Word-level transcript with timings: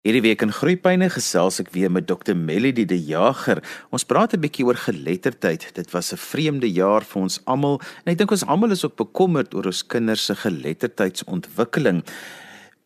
Hierdie 0.00 0.22
week 0.24 0.40
in 0.40 0.48
Groepyne 0.48 1.10
gesels 1.12 1.58
ek 1.60 1.74
weer 1.74 1.90
met 1.92 2.06
Dr 2.08 2.32
Melody 2.32 2.86
de 2.88 2.96
Jager. 2.96 3.58
Ons 3.92 4.06
praat 4.08 4.32
'n 4.32 4.40
bietjie 4.40 4.64
oor 4.64 4.78
geletterdheid. 4.80 5.74
Dit 5.76 5.92
was 5.92 6.08
'n 6.12 6.16
vreemde 6.16 6.64
jaar 6.72 7.04
vir 7.04 7.20
ons 7.20 7.36
almal 7.44 7.80
en 8.06 8.12
ek 8.12 8.16
dink 8.16 8.30
ons 8.30 8.46
almal 8.46 8.70
is 8.70 8.82
ook 8.82 8.96
bekommerd 8.96 9.52
oor 9.54 9.66
ons 9.66 9.86
kinders 9.86 10.24
se 10.24 10.34
geletterdheidsontwikkeling. 10.34 12.00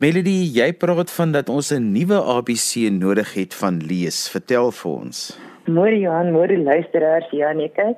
Melody, 0.01 0.59
jy 0.59 0.73
praat 0.73 1.11
van 1.11 1.31
dat 1.31 1.49
ons 1.49 1.71
'n 1.71 1.93
nuwe 1.93 2.19
ABC 2.19 2.91
nodig 2.91 3.35
het 3.35 3.55
van 3.55 3.79
lees. 3.79 4.29
Vertel 4.29 4.73
vir 4.73 4.91
ons. 4.91 5.39
Môre 5.67 6.01
Johan, 6.01 6.33
môre 6.33 6.59
luisteraars. 6.59 7.31
Ja, 7.31 7.53
nee, 7.53 7.71
kyk. 7.71 7.97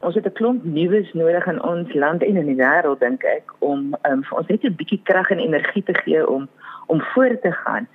Ons 0.00 0.14
het 0.14 0.26
'n 0.26 0.32
klomp 0.32 0.64
nuus 0.64 1.12
nodig 1.14 1.46
in 1.46 1.62
ons 1.62 1.94
land 1.94 2.22
en 2.22 2.36
in 2.36 2.46
die 2.46 2.58
wêreld 2.58 2.98
dink 2.98 3.22
ek 3.22 3.54
om 3.60 3.94
um, 4.02 4.24
vir 4.24 4.38
ons 4.38 4.48
net 4.48 4.64
'n 4.64 4.74
bietjie 4.74 5.00
krag 5.04 5.30
en 5.30 5.38
energie 5.38 5.84
te 5.84 5.94
gee 5.94 6.26
om 6.26 6.48
om 6.88 7.00
voort 7.14 7.42
te 7.42 7.52
gaan. 7.52 7.86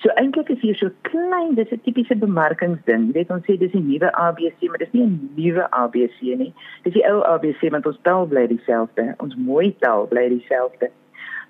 So 0.00 0.08
eintlik 0.16 0.48
is 0.48 0.60
hier 0.64 0.76
so 0.80 0.88
klein, 1.02 1.54
dis 1.54 1.72
'n 1.72 1.80
tipiese 1.84 2.16
bemarkingsding. 2.16 3.02
Jy 3.06 3.12
weet 3.12 3.30
ons 3.30 3.44
sê 3.44 3.58
dis 3.58 3.74
'n 3.74 3.84
nuwe 3.84 4.08
ABC, 4.12 4.68
maar 4.68 4.78
dis 4.78 4.92
nie 4.92 5.04
'n 5.04 5.32
nuwe 5.36 5.64
ABC 5.70 6.18
nie. 6.36 6.54
Dis 6.84 6.94
die 6.94 7.04
ou 7.04 7.20
ABC 7.20 7.68
want 7.70 7.86
ons 7.86 7.98
taal 8.02 8.26
bly 8.26 8.46
dieselfde. 8.46 9.14
Ons 9.18 9.36
mooi 9.36 9.76
taal 9.80 10.06
bly 10.06 10.28
dieselfde. 10.28 10.90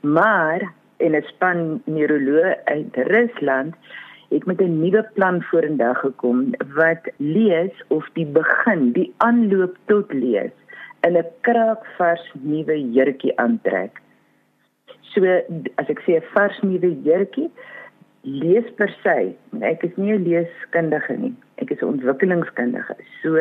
Maar 0.03 0.73
in 0.99 1.15
'n 1.15 1.23
span 1.23 1.83
neuroloog 1.85 2.57
uit 2.65 2.97
Rusland 2.97 3.75
het 4.31 4.45
met 4.47 4.61
'n 4.61 4.81
nuwe 4.81 5.03
plan 5.15 5.43
vorendag 5.43 5.99
gekom 5.99 6.51
wat 6.75 7.05
lees 7.17 7.75
of 7.89 8.09
die 8.13 8.27
begin, 8.27 8.93
die 8.93 9.13
aanloop 9.17 9.77
tot 9.87 10.13
lees 10.13 10.55
in 11.01 11.17
'n 11.17 11.27
kraakvars 11.41 12.33
nuwe 12.43 12.91
jurkie 12.91 13.39
aantrek. 13.39 14.01
So 15.01 15.25
as 15.75 15.89
ek 15.89 16.01
sê 16.01 16.17
'n 16.17 16.31
vars 16.35 16.61
nuwe 16.61 17.03
jurkie, 17.03 17.51
lees 18.23 18.67
per 18.77 18.89
se. 19.03 19.35
Ek 19.61 19.83
is 19.83 19.97
nie 19.97 20.13
'n 20.13 20.25
leeskundige 20.25 21.17
nie. 21.19 21.35
Ek 21.59 21.71
is 21.71 21.81
'n 21.81 21.93
ontwikkelingskundige. 21.95 22.97
So 23.23 23.39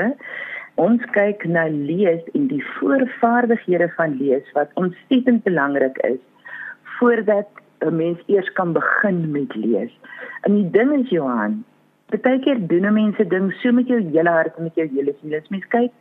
ons 0.76 1.02
kyk 1.12 1.46
na 1.46 1.68
lees 1.68 2.24
en 2.34 2.48
die 2.48 2.64
voorvaardighede 2.80 3.90
van 3.98 4.18
lees 4.18 4.46
wat 4.54 4.72
ontsettend 4.76 5.44
belangrik 5.44 5.98
is 5.98 6.20
voordat 7.00 7.48
'n 7.82 7.96
mens 7.96 8.20
eers 8.28 8.52
kan 8.54 8.74
begin 8.74 9.32
met 9.32 9.56
lees. 9.56 9.92
En 10.42 10.56
die 10.56 10.70
ding 10.70 10.92
is 11.04 11.10
Johan, 11.10 11.64
baie 12.08 12.40
keer 12.40 12.68
doen 12.68 12.94
mense 12.94 13.28
ding 13.28 13.54
so 13.54 13.72
met 13.72 13.88
jou 13.88 14.00
hele 14.00 14.30
hart 14.30 14.56
en 14.58 14.64
met 14.64 14.76
jou 14.76 14.88
hele 14.96 15.14
siel. 15.22 15.38
As 15.38 15.50
mens 15.50 15.68
kyk 15.68 15.92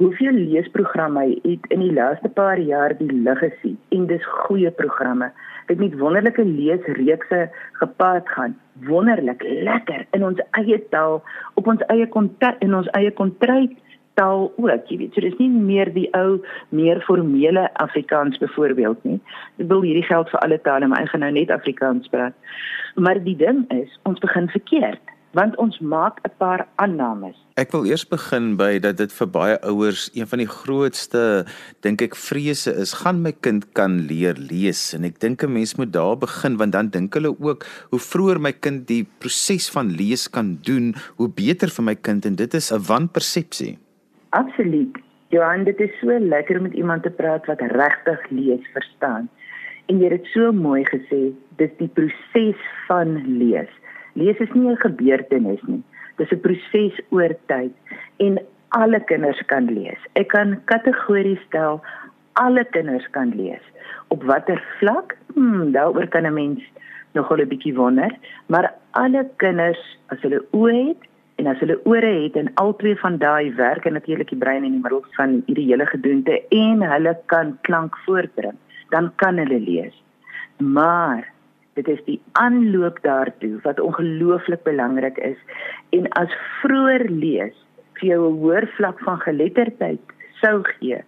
hoeveel 0.00 0.32
leesprogramme 0.32 1.26
het 1.42 1.66
in 1.68 1.82
die 1.84 1.92
laaste 1.92 2.28
paar 2.32 2.58
jaar 2.58 2.96
die 2.96 3.12
lig 3.12 3.38
gesien 3.38 3.76
en 3.92 4.06
dis 4.08 4.24
goeie 4.46 4.70
programme 4.78 5.28
dit 5.70 5.78
met 5.78 5.98
wonderlike 5.98 6.44
leesreekse 6.44 7.50
gepaard 7.72 8.28
gaan. 8.28 8.56
Wonderlik, 8.88 9.42
lekker 9.42 10.06
in 10.10 10.24
ons 10.24 10.40
eie 10.58 10.80
taal, 10.90 11.20
op 11.54 11.68
ons 11.68 11.84
eie 11.92 12.08
kontak 12.08 12.58
in 12.64 12.74
ons 12.74 12.88
eie 12.98 13.12
kontryk 13.14 13.76
taal 14.18 14.48
ook. 14.56 14.88
Jy 14.88 14.98
weet, 15.02 15.14
so 15.14 15.22
dis 15.22 15.36
nie 15.38 15.50
meer 15.52 15.92
die 15.94 16.08
ou 16.16 16.40
meer 16.74 17.02
formele 17.06 17.68
Afrikaans 17.84 18.40
byvoorbeeld 18.42 19.04
nie. 19.04 19.20
Ek 19.60 19.68
wil 19.70 19.84
hierdie 19.86 20.08
geld 20.08 20.32
vir 20.32 20.42
alle 20.42 20.58
tale, 20.64 20.90
maar 20.90 21.04
ek 21.04 21.12
gaan 21.12 21.26
nou 21.26 21.32
net 21.36 21.54
Afrikaans 21.54 22.10
praat. 22.10 22.34
Maar 22.96 23.22
die 23.22 23.36
ding 23.38 23.62
is, 23.76 23.92
ons 24.08 24.24
begin 24.24 24.50
verkeerd 24.50 25.14
want 25.32 25.56
ons 25.56 25.78
maak 25.78 26.18
'n 26.24 26.32
paar 26.38 26.66
aannames. 26.76 27.36
Ek 27.54 27.72
wil 27.72 27.84
eers 27.86 28.08
begin 28.08 28.56
by 28.56 28.78
dat 28.78 28.96
dit 28.96 29.12
vir 29.12 29.26
baie 29.26 29.56
ouers 29.62 30.10
een 30.14 30.26
van 30.26 30.38
die 30.38 30.48
grootste 30.48 31.44
dink 31.80 32.02
ek 32.02 32.16
vrese 32.16 32.72
is, 32.74 32.92
gaan 32.92 33.22
my 33.22 33.32
kind 33.32 33.72
kan 33.72 34.06
leer 34.06 34.34
lees 34.34 34.94
en 34.94 35.04
ek 35.04 35.20
dink 35.20 35.42
'n 35.42 35.52
mens 35.52 35.76
moet 35.76 35.92
daar 35.92 36.16
begin 36.16 36.56
want 36.56 36.72
dan 36.72 36.88
dink 36.88 37.14
hulle 37.14 37.36
ook 37.38 37.66
hoe 37.90 37.98
vroeër 37.98 38.40
my 38.40 38.52
kind 38.52 38.86
die 38.86 39.06
proses 39.18 39.70
van 39.70 39.90
lees 39.90 40.28
kan 40.28 40.58
doen, 40.62 40.94
hoe 41.16 41.28
beter 41.28 41.68
vir 41.68 41.84
my 41.84 41.94
kind 41.94 42.26
en 42.26 42.34
dit 42.34 42.54
is 42.54 42.72
'n 42.72 42.82
wanpersepsie. 42.82 43.78
Absoluut. 44.30 44.98
Johan, 45.28 45.64
dit 45.64 45.78
is 45.80 45.90
so 46.00 46.18
lekker 46.18 46.56
om 46.56 46.62
met 46.62 46.72
iemand 46.72 47.02
te 47.02 47.10
praat 47.10 47.46
wat 47.46 47.60
regtig 47.60 48.30
lees 48.30 48.66
verstaan. 48.72 49.28
En 49.86 49.98
jy 49.98 50.08
het 50.10 50.22
dit 50.22 50.32
so 50.32 50.52
mooi 50.52 50.84
gesê, 50.84 51.32
dis 51.56 51.70
die 51.78 51.88
proses 51.88 52.58
van 52.86 53.38
lees. 53.38 53.70
Lees 54.20 54.38
is 54.44 54.52
nie 54.54 54.68
'n 54.68 54.76
gebeurtenis 54.86 55.62
nie. 55.66 55.82
Dis 56.18 56.32
'n 56.32 56.40
proses 56.46 57.00
oor 57.10 57.32
tyd 57.52 57.72
en 58.26 58.38
alle 58.68 59.00
kinders 59.10 59.40
kan 59.46 59.64
lees. 59.66 60.00
Ek 60.14 60.28
kan 60.28 60.60
kategories 60.64 61.40
stel 61.48 61.80
alle 62.32 62.64
kinders 62.64 63.06
kan 63.10 63.32
lees. 63.36 63.64
Op 64.08 64.22
watter 64.22 64.62
vlak? 64.78 65.16
Hmm, 65.34 65.72
daaroor 65.72 66.08
kan 66.08 66.26
'n 66.26 66.34
mens 66.34 66.62
nogal 67.14 67.40
'n 67.40 67.48
bietjie 67.48 67.74
wonder, 67.74 68.12
maar 68.46 68.74
alle 68.90 69.28
kinders 69.36 69.82
as 70.12 70.20
hulle 70.22 70.40
oë 70.52 70.88
het 70.88 71.08
en 71.40 71.46
as 71.46 71.60
hulle 71.62 71.78
ore 71.88 72.12
het 72.24 72.36
en 72.36 72.52
albei 72.60 72.94
van 73.00 73.16
daai 73.18 73.54
werk 73.56 73.86
en 73.88 73.96
natuurlik 73.96 74.28
die 74.28 74.38
brein 74.38 74.64
in 74.64 74.76
die 74.76 74.82
middel 74.82 75.04
van 75.16 75.42
hierdie 75.46 75.68
hele 75.70 75.86
gedoente 75.86 76.36
en 76.56 76.82
hulle 76.82 77.14
kan 77.32 77.58
klank 77.68 77.96
voortbring, 78.04 78.58
dan 78.90 79.12
kan 79.22 79.40
hulle 79.40 79.60
lees. 79.60 79.96
Maar 80.58 81.32
dit 81.78 81.88
is 81.88 82.00
die 82.06 82.20
aanloop 82.32 83.02
daartoe 83.02 83.58
wat 83.66 83.80
ongelooflik 83.80 84.62
belangrik 84.62 85.18
is 85.18 85.38
en 85.96 86.08
as 86.22 86.32
vroeër 86.60 87.06
lees 87.10 87.56
vir 88.00 88.08
jou 88.12 88.20
'n 88.30 88.40
hoër 88.42 88.66
vlak 88.76 88.98
van 89.08 89.20
geletterdheid 89.20 90.00
sou 90.40 90.62
gee 90.62 91.02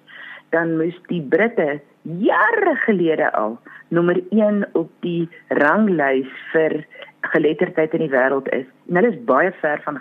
dan 0.50 0.76
moes 0.76 0.98
die 1.08 1.22
Britte 1.22 1.80
jare 2.02 2.74
gelede 2.84 3.32
al 3.32 3.58
nommer 3.88 4.20
1 4.30 4.66
op 4.72 4.90
die 5.00 5.28
ranglys 5.48 6.28
vir 6.52 6.84
geletterdheid 7.32 7.94
in 7.94 8.06
die 8.06 8.12
wêreld 8.12 8.48
is. 8.56 8.66
En 8.88 8.98
hulle 9.00 9.12
is 9.14 9.24
baie 9.28 9.52
ver 9.60 9.80
van 9.84 10.00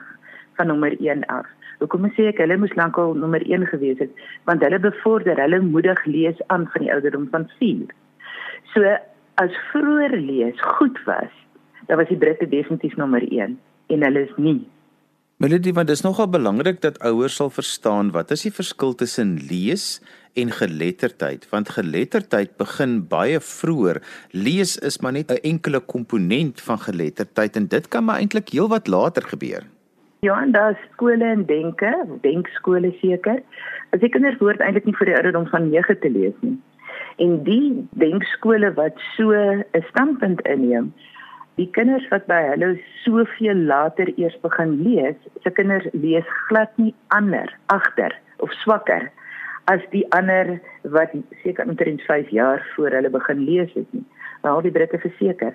van 0.59 0.67
nommer 0.67 0.95
1 0.99 1.23
af. 1.31 1.47
Hoekom 1.79 2.09
sê 2.16 2.28
ek 2.29 2.41
hulle 2.43 2.57
moes 2.61 2.73
lankal 2.78 3.16
nommer 3.17 3.41
1 3.47 3.66
gewees 3.72 4.01
het? 4.03 4.11
Want 4.49 4.63
hulle 4.66 4.79
bevorder, 4.79 5.39
hulle 5.39 5.61
moedig 5.63 6.03
lees 6.05 6.41
aan 6.53 6.67
van 6.73 6.85
die 6.85 6.91
ouderdom 6.93 7.28
van 7.31 7.47
4. 7.59 7.93
So 8.73 8.97
as 9.40 9.56
vroeër 9.72 10.18
lees 10.19 10.59
goed 10.78 10.97
was, 11.06 11.31
dan 11.88 11.97
was 11.97 12.09
die 12.12 12.18
Britte 12.18 12.47
definitief 12.50 12.96
nommer 13.00 13.24
1 13.24 13.58
en 13.92 14.06
hulle 14.06 14.24
is 14.28 14.38
nie. 14.38 14.62
Melody, 15.42 15.74
want 15.74 15.90
dit 15.90 15.97
is 15.97 16.03
nogal 16.06 16.28
belangrik 16.30 16.84
dat 16.84 17.00
ouers 17.02 17.36
sal 17.40 17.50
verstaan 17.50 18.12
wat 18.14 18.31
is 18.31 18.44
die 18.46 18.53
verskil 18.53 18.94
tussen 18.94 19.40
lees 19.50 19.97
en 20.38 20.52
geletterdheid, 20.53 21.47
want 21.50 21.74
geletterdheid 21.74 22.53
begin 22.62 23.00
baie 23.09 23.40
vroeër. 23.41 24.02
Lees 24.38 24.78
is 24.78 25.00
maar 25.02 25.18
net 25.18 25.31
'n 25.31 25.41
enkele 25.41 25.80
komponent 25.80 26.62
van 26.62 26.78
geletterdheid 26.78 27.56
en 27.56 27.68
dit 27.68 27.88
kan 27.88 28.06
maar 28.06 28.22
eintlik 28.22 28.50
heelwat 28.50 28.88
later 28.88 29.24
gebeur. 29.24 29.64
Ja, 30.22 30.41
en 30.41 30.52
daar 30.52 30.72
is 30.72 30.91
skole 30.94 31.25
en 31.25 31.46
denke, 31.46 32.06
denkskole 32.22 32.94
seker. 33.02 33.41
As 33.90 34.00
die 34.00 34.09
kinders 34.09 34.38
hoort 34.38 34.59
eintlik 34.59 34.86
nie 34.86 34.96
vir 34.96 35.06
die 35.06 35.16
ouderdom 35.16 35.47
van 35.47 35.70
9 35.70 36.00
te 36.00 36.09
lees 36.09 36.38
nie 36.41 36.59
en 37.17 37.44
die 37.44 37.88
denkskole 37.91 38.73
wat 38.73 38.99
so 39.16 39.31
'n 39.31 39.83
standpunt 39.89 40.41
inneem 40.41 40.94
die 41.55 41.69
kinders 41.72 42.07
wat 42.09 42.25
by 42.27 42.41
hulle 42.49 42.79
soveel 43.03 43.55
later 43.55 44.07
eers 44.17 44.38
begin 44.41 44.81
lees 44.83 45.16
se 45.44 45.51
kinders 45.51 45.88
lees 45.94 46.25
glad 46.47 46.77
nie 46.77 46.94
ander 47.07 47.57
agter 47.66 48.16
of 48.38 48.51
swakker 48.63 49.11
as 49.66 49.81
die 49.91 50.05
ander 50.09 50.59
wat 50.83 51.11
seker 51.44 51.67
omtrent 51.67 52.01
5 52.01 52.29
jaar 52.29 52.66
voor 52.75 52.89
hulle 52.89 53.09
begin 53.09 53.45
lees 53.45 53.73
het 53.73 53.93
nie 53.93 54.05
al 54.49 54.61
die 54.61 54.72
britte 54.72 54.97
verseker. 54.97 55.53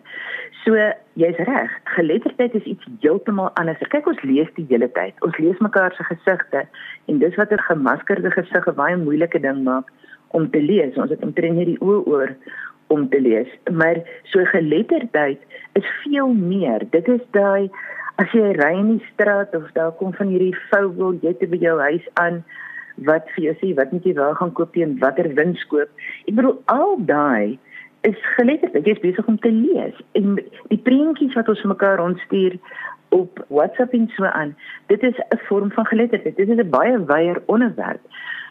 So 0.62 0.78
jy's 1.18 1.38
reg, 1.48 1.72
geletterdheid 1.96 2.54
is 2.54 2.68
iets 2.70 2.86
heeltemal 3.00 3.50
anders. 3.58 3.82
Kyk 3.90 4.06
ons 4.06 4.22
lees 4.22 4.50
die 4.58 4.66
hele 4.70 4.88
tyd. 4.98 5.16
Ons 5.26 5.38
lees 5.42 5.58
mekaar 5.64 5.94
se 5.96 6.06
gesigte 6.06 6.66
en 7.10 7.18
dis 7.18 7.34
wat 7.34 7.52
'n 7.52 7.66
gemaskerde 7.68 8.30
gesig 8.30 8.66
'n 8.66 8.74
baie 8.74 8.96
moeilike 8.96 9.40
ding 9.40 9.64
maak 9.64 9.90
om 10.28 10.50
te 10.50 10.62
lees. 10.62 10.96
Ons 10.96 11.10
het 11.10 11.22
omtrent 11.22 11.56
nie 11.56 11.72
die 11.72 11.80
oë 11.80 12.02
oor 12.06 12.36
om 12.88 13.08
te 13.10 13.20
lees, 13.20 13.50
maar 13.70 13.98
so 14.30 14.44
geletterdheid 14.44 15.40
is 15.78 15.86
veel 16.04 16.32
meer. 16.34 16.86
Dit 16.90 17.08
is 17.08 17.22
daai 17.34 17.70
as 18.22 18.30
jy 18.32 18.52
ry 18.56 18.72
in 18.78 18.92
die 18.94 19.08
straat 19.12 19.54
of 19.58 19.66
daar 19.76 19.92
kom 19.98 20.14
van 20.16 20.30
hierdie 20.32 20.54
vouwel 20.70 21.18
jy 21.22 21.34
te 21.40 21.48
by 21.50 21.58
jou 21.60 21.76
huis 21.80 22.06
aan 22.22 22.44
wat 23.08 23.28
vir 23.34 23.50
jou 23.50 23.54
sê 23.60 23.72
wat 23.76 23.92
moet 23.92 24.06
jy 24.08 24.14
wel 24.16 24.34
gaan 24.38 24.54
koop 24.56 24.72
teen 24.72 24.96
watter 25.02 25.28
wins 25.36 25.64
koop. 25.72 25.90
Ek 26.24 26.36
bedoel 26.38 26.56
al 26.72 26.96
daai 27.10 27.58
is 28.08 28.16
geletterdheid. 28.36 28.86
Jy 28.86 28.94
is 28.96 29.04
besig 29.04 29.28
om 29.28 29.38
te 29.42 29.52
lees 29.52 29.98
en 30.18 30.38
die 30.70 30.80
prentjies 30.88 31.34
wat 31.36 31.50
ons 31.52 31.64
mekaar 31.68 32.00
ontstuur 32.04 32.56
op 33.14 33.42
WhatsApp 33.48 33.92
en 33.98 34.08
so 34.14 34.24
aan. 34.30 34.56
Dit 34.86 35.02
is 35.02 35.18
'n 35.18 35.42
vorm 35.48 35.70
van 35.72 35.86
geletterdheid. 35.86 36.36
Dit 36.36 36.48
is 36.48 36.56
'n 36.56 36.70
baie 36.70 37.04
wyeer 37.04 37.42
onderwerp. 37.46 38.00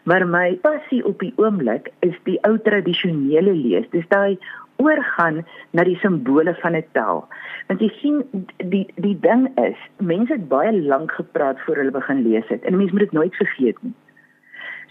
Maar 0.06 0.22
my 0.30 0.54
passie 0.62 1.02
op 1.06 1.18
die 1.18 1.32
oomblik 1.42 1.90
is 2.06 2.14
die 2.28 2.38
ou 2.46 2.54
tradisionele 2.62 3.54
lees. 3.58 3.88
Dis 3.90 4.06
daai 4.08 4.38
oorgaan 4.82 5.42
na 5.74 5.84
die 5.88 5.98
simbole 5.98 6.54
van 6.62 6.76
'n 6.76 6.84
taal. 6.92 7.26
Want 7.66 7.80
jy 7.80 7.90
sien 8.00 8.46
die 8.56 8.86
die 8.94 9.18
ding 9.20 9.48
is, 9.58 9.78
mense 9.98 10.32
het 10.32 10.48
baie 10.48 10.72
lank 10.82 11.12
gepraat 11.12 11.60
voor 11.60 11.76
hulle 11.76 11.90
begin 11.90 12.22
lees 12.28 12.48
het 12.48 12.64
en 12.64 12.76
mense 12.76 12.92
moet 12.92 13.08
dit 13.08 13.12
nooit 13.12 13.34
vergeet 13.34 13.82
nie. 13.82 13.94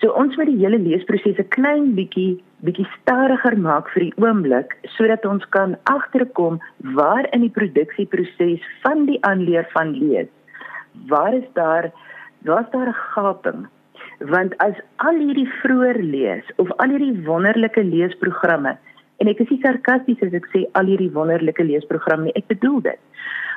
So 0.04 0.12
ons 0.12 0.36
moet 0.36 0.52
die 0.52 0.60
hele 0.60 0.80
leesproses 0.80 1.40
'n 1.40 1.48
klein 1.48 1.96
bietjie 1.96 2.44
bietjie 2.66 2.88
stadiger 3.00 3.58
maak 3.58 3.90
vir 3.94 4.04
die 4.04 4.18
oomblik 4.18 4.76
sodat 4.84 5.26
ons 5.26 5.46
kan 5.50 5.78
agterkom 5.84 6.60
waar 6.98 7.28
in 7.32 7.42
die 7.42 7.56
produksieproses 7.60 8.62
van 8.84 9.06
die 9.06 9.20
aanleer 9.22 9.68
van 9.72 9.92
lees 9.92 10.28
waar 11.08 11.34
is 11.34 11.50
daar 11.54 11.92
waar's 12.42 12.70
daar 12.72 12.88
'n 12.88 13.02
gaping 13.14 13.68
want 14.20 14.56
as 14.64 14.76
al 15.04 15.18
hierdie 15.20 15.50
vroeër 15.62 16.00
lees 16.04 16.52
of 16.58 16.72
al 16.78 16.90
hierdie 16.90 17.24
wonderlike 17.26 17.84
leesprogramme 17.84 18.78
en 19.18 19.28
ek 19.32 19.40
is 19.44 19.50
nie 19.50 19.62
sarkasties 19.64 20.24
as 20.24 20.34
ek 20.34 20.48
sê 20.54 20.66
al 20.80 20.88
hierdie 20.92 21.12
wonderlike 21.12 21.64
leesprogramme 21.64 22.30
nie 22.30 22.36
ek 22.36 22.48
bedoel 22.52 22.82
dit. 22.82 23.00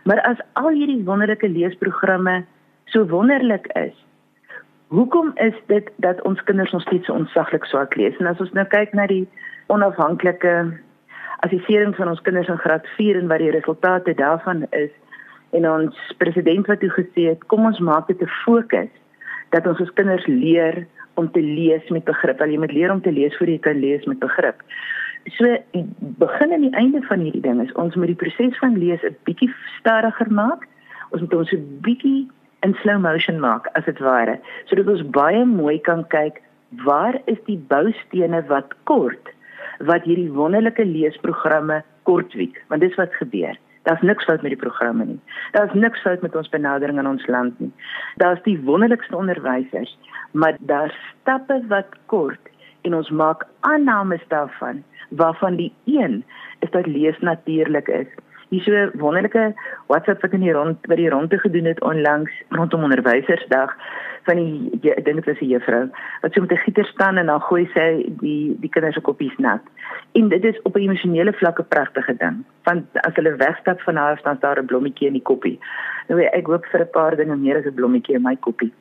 Maar 0.04 0.20
as 0.26 0.38
al 0.54 0.70
hierdie 0.74 1.02
wonderlike 1.04 1.48
leesprogramme 1.48 2.44
so 2.92 3.06
wonderlik 3.10 3.66
is 3.78 3.94
hoekom 4.94 5.32
is 5.44 5.56
dit 5.68 5.88
dat 6.04 6.22
ons 6.24 6.40
kinders 6.48 6.72
nog 6.72 6.82
steeds 6.82 7.06
so 7.06 7.12
onsaglik 7.12 7.64
swak 7.68 7.96
lees? 7.96 8.16
En 8.18 8.30
as 8.30 8.40
ons 8.40 8.54
nou 8.56 8.64
kyk 8.72 8.94
na 8.96 9.06
die 9.06 9.26
onafhanklike 9.68 10.54
assessering 11.44 11.92
van 11.96 12.08
ons 12.08 12.22
kinders 12.24 12.48
in 12.48 12.58
graad 12.62 12.86
4 12.96 13.18
en 13.20 13.28
wat 13.28 13.42
die 13.44 13.52
resultate 13.54 14.14
daarvan 14.14 14.64
is 14.70 14.90
en 15.56 15.68
ons 15.68 15.98
president 16.18 16.66
wat 16.66 16.80
toe 16.80 16.90
gesê 16.96 17.28
het 17.32 17.44
kom 17.52 17.66
ons 17.68 17.78
maak 17.78 18.08
dit 18.08 18.22
'n 18.22 18.32
fokus 18.44 18.90
dat 19.54 19.66
ons 19.66 19.80
ons 19.80 19.92
kinders 19.98 20.26
leer 20.26 20.86
om 21.14 21.30
te 21.32 21.42
lees 21.42 21.88
met 21.94 22.04
begrip. 22.04 22.40
Al 22.40 22.54
jy 22.54 22.58
moet 22.58 22.72
leer 22.72 22.92
om 22.92 23.02
te 23.02 23.12
lees 23.12 23.36
voor 23.36 23.50
jy 23.50 23.58
kan 23.58 23.80
lees 23.82 24.04
met 24.06 24.20
begrip. 24.22 24.62
So 25.36 25.56
begin 26.20 26.52
aan 26.52 26.66
die 26.66 26.76
einde 26.78 27.02
van 27.08 27.20
hierdie 27.20 27.44
ding 27.44 27.60
is 27.62 27.72
ons 27.72 27.96
moet 27.98 28.12
die 28.12 28.20
proses 28.22 28.58
van 28.62 28.78
lees 28.78 29.02
'n 29.02 29.16
bietjie 29.24 29.50
stadiger 29.78 30.30
maak. 30.32 30.68
Ons 31.10 31.20
moet 31.20 31.34
ons 31.34 31.52
'n 31.52 31.80
bietjie 31.82 32.28
in 32.62 32.74
slow 32.82 32.98
motion 32.98 33.40
maak 33.40 33.66
as 33.78 33.84
dit 33.84 33.98
ware, 33.98 34.38
sodat 34.66 34.88
ons 34.88 35.10
baie 35.10 35.44
mooi 35.44 35.78
kan 35.78 36.06
kyk 36.08 36.42
waar 36.84 37.20
is 37.26 37.38
die 37.46 37.58
boustene 37.70 38.42
wat 38.48 38.74
kort 38.84 39.30
wat 39.86 40.04
hierdie 40.08 40.30
wonderlike 40.34 40.84
leesprogramme 40.84 41.82
kortwiek, 42.02 42.56
want 42.68 42.80
dis 42.80 42.96
wat 42.98 43.14
gebeur. 43.14 43.54
Daar's 43.88 44.02
niks 44.02 44.24
fout 44.24 44.42
met 44.42 44.52
die 44.52 44.60
programme 44.60 45.04
nie. 45.04 45.20
Daar's 45.52 45.72
niks 45.72 46.00
fout 46.04 46.20
met 46.20 46.34
ons 46.36 46.48
benadering 46.52 46.98
aan 46.98 47.06
ons 47.08 47.26
land 47.26 47.60
nie. 47.60 47.72
Daar's 48.20 48.42
die 48.44 48.58
wonderlikste 48.60 49.16
onderwysers, 49.16 49.94
maar 50.30 50.56
daar's 50.60 50.96
stappe 51.20 51.62
wat 51.68 51.96
kort 52.12 52.50
en 52.84 52.94
ons 52.94 53.08
maak 53.08 53.46
aannames 53.60 54.24
daarvan 54.28 54.82
waarvan 55.08 55.56
die 55.56 55.72
een 55.84 56.24
is 56.58 56.70
dat 56.70 56.86
lees 56.86 57.18
natuurlik 57.18 57.88
is. 57.88 58.12
Hier 58.48 58.62
so 58.64 58.98
wonderlike 58.98 59.54
WhatsApp 59.86 60.22
wat 60.22 60.32
in 60.32 60.40
die 60.40 60.52
rond 60.52 60.86
wat 60.88 60.96
die 60.96 61.10
ronde 61.10 61.38
gedoen 61.38 61.64
het 61.64 61.80
onlangs 61.84 62.32
rondom 62.48 62.82
onderwysersdag 62.82 63.74
van 64.28 64.40
die 64.40 64.92
ek 64.94 65.04
dink 65.04 65.20
dit 65.20 65.28
was 65.28 65.42
'n 65.42 65.52
juffrou 65.52 65.84
wat 66.22 66.32
so 66.32 66.40
met 66.40 66.52
'n 66.52 66.64
gieter 66.64 66.84
staan 66.84 67.16
en 67.16 67.26
dan 67.26 67.40
gooi 67.40 67.68
sy 67.74 67.88
die 68.20 68.56
die 68.60 68.70
kinders 68.70 68.94
se 68.94 69.00
koppies 69.00 69.36
nat. 69.36 69.62
En 70.12 70.28
dit 70.28 70.44
is 70.44 70.62
op 70.62 70.76
'n 70.76 70.86
emosionele 70.88 71.32
vlak 71.32 71.60
'n 71.60 71.68
pragtige 71.68 72.14
ding. 72.16 72.44
Want 72.64 72.84
as 72.92 73.14
hulle 73.14 73.36
wegstap 73.36 73.80
van 73.80 73.96
haar 73.96 74.18
staan 74.18 74.36
daar 74.40 74.58
'n 74.58 74.66
blommetjie 74.66 75.06
in 75.06 75.18
die 75.18 75.28
koppie. 75.30 75.58
Nou 76.08 76.20
ek 76.20 76.46
hoop 76.46 76.64
vir 76.66 76.80
'n 76.80 76.90
paar 76.90 77.16
dinge 77.16 77.36
meer 77.36 77.56
as 77.56 77.64
'n 77.64 77.74
blommetjie 77.74 78.14
in 78.14 78.22
my 78.22 78.36
koppie. 78.36 78.72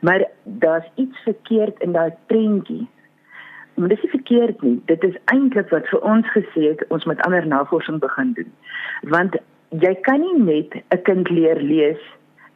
Maar 0.00 0.24
daar's 0.42 0.88
iets 0.94 1.18
verkeerd 1.24 1.80
in 1.80 1.92
daai 1.92 2.12
prentjie. 2.26 2.88
Maar 3.76 3.88
dit 3.88 4.04
is 4.04 4.10
verkeerd 4.10 4.62
nie. 4.62 4.82
Dit 4.84 5.02
is 5.04 5.16
eintlik 5.24 5.68
wat 5.70 5.88
vir 5.92 6.00
ons 6.00 6.28
gesê 6.32 6.68
het 6.72 6.84
ons 6.88 7.04
moet 7.04 7.20
ander 7.26 7.46
navorsing 7.46 8.00
begin 8.00 8.32
doen. 8.32 8.52
Want 9.12 9.36
jy 9.68 9.94
kan 10.08 10.20
nie 10.20 10.38
net 10.42 10.74
'n 10.74 11.02
kind 11.02 11.28
leer 11.30 11.60
lees 11.60 12.00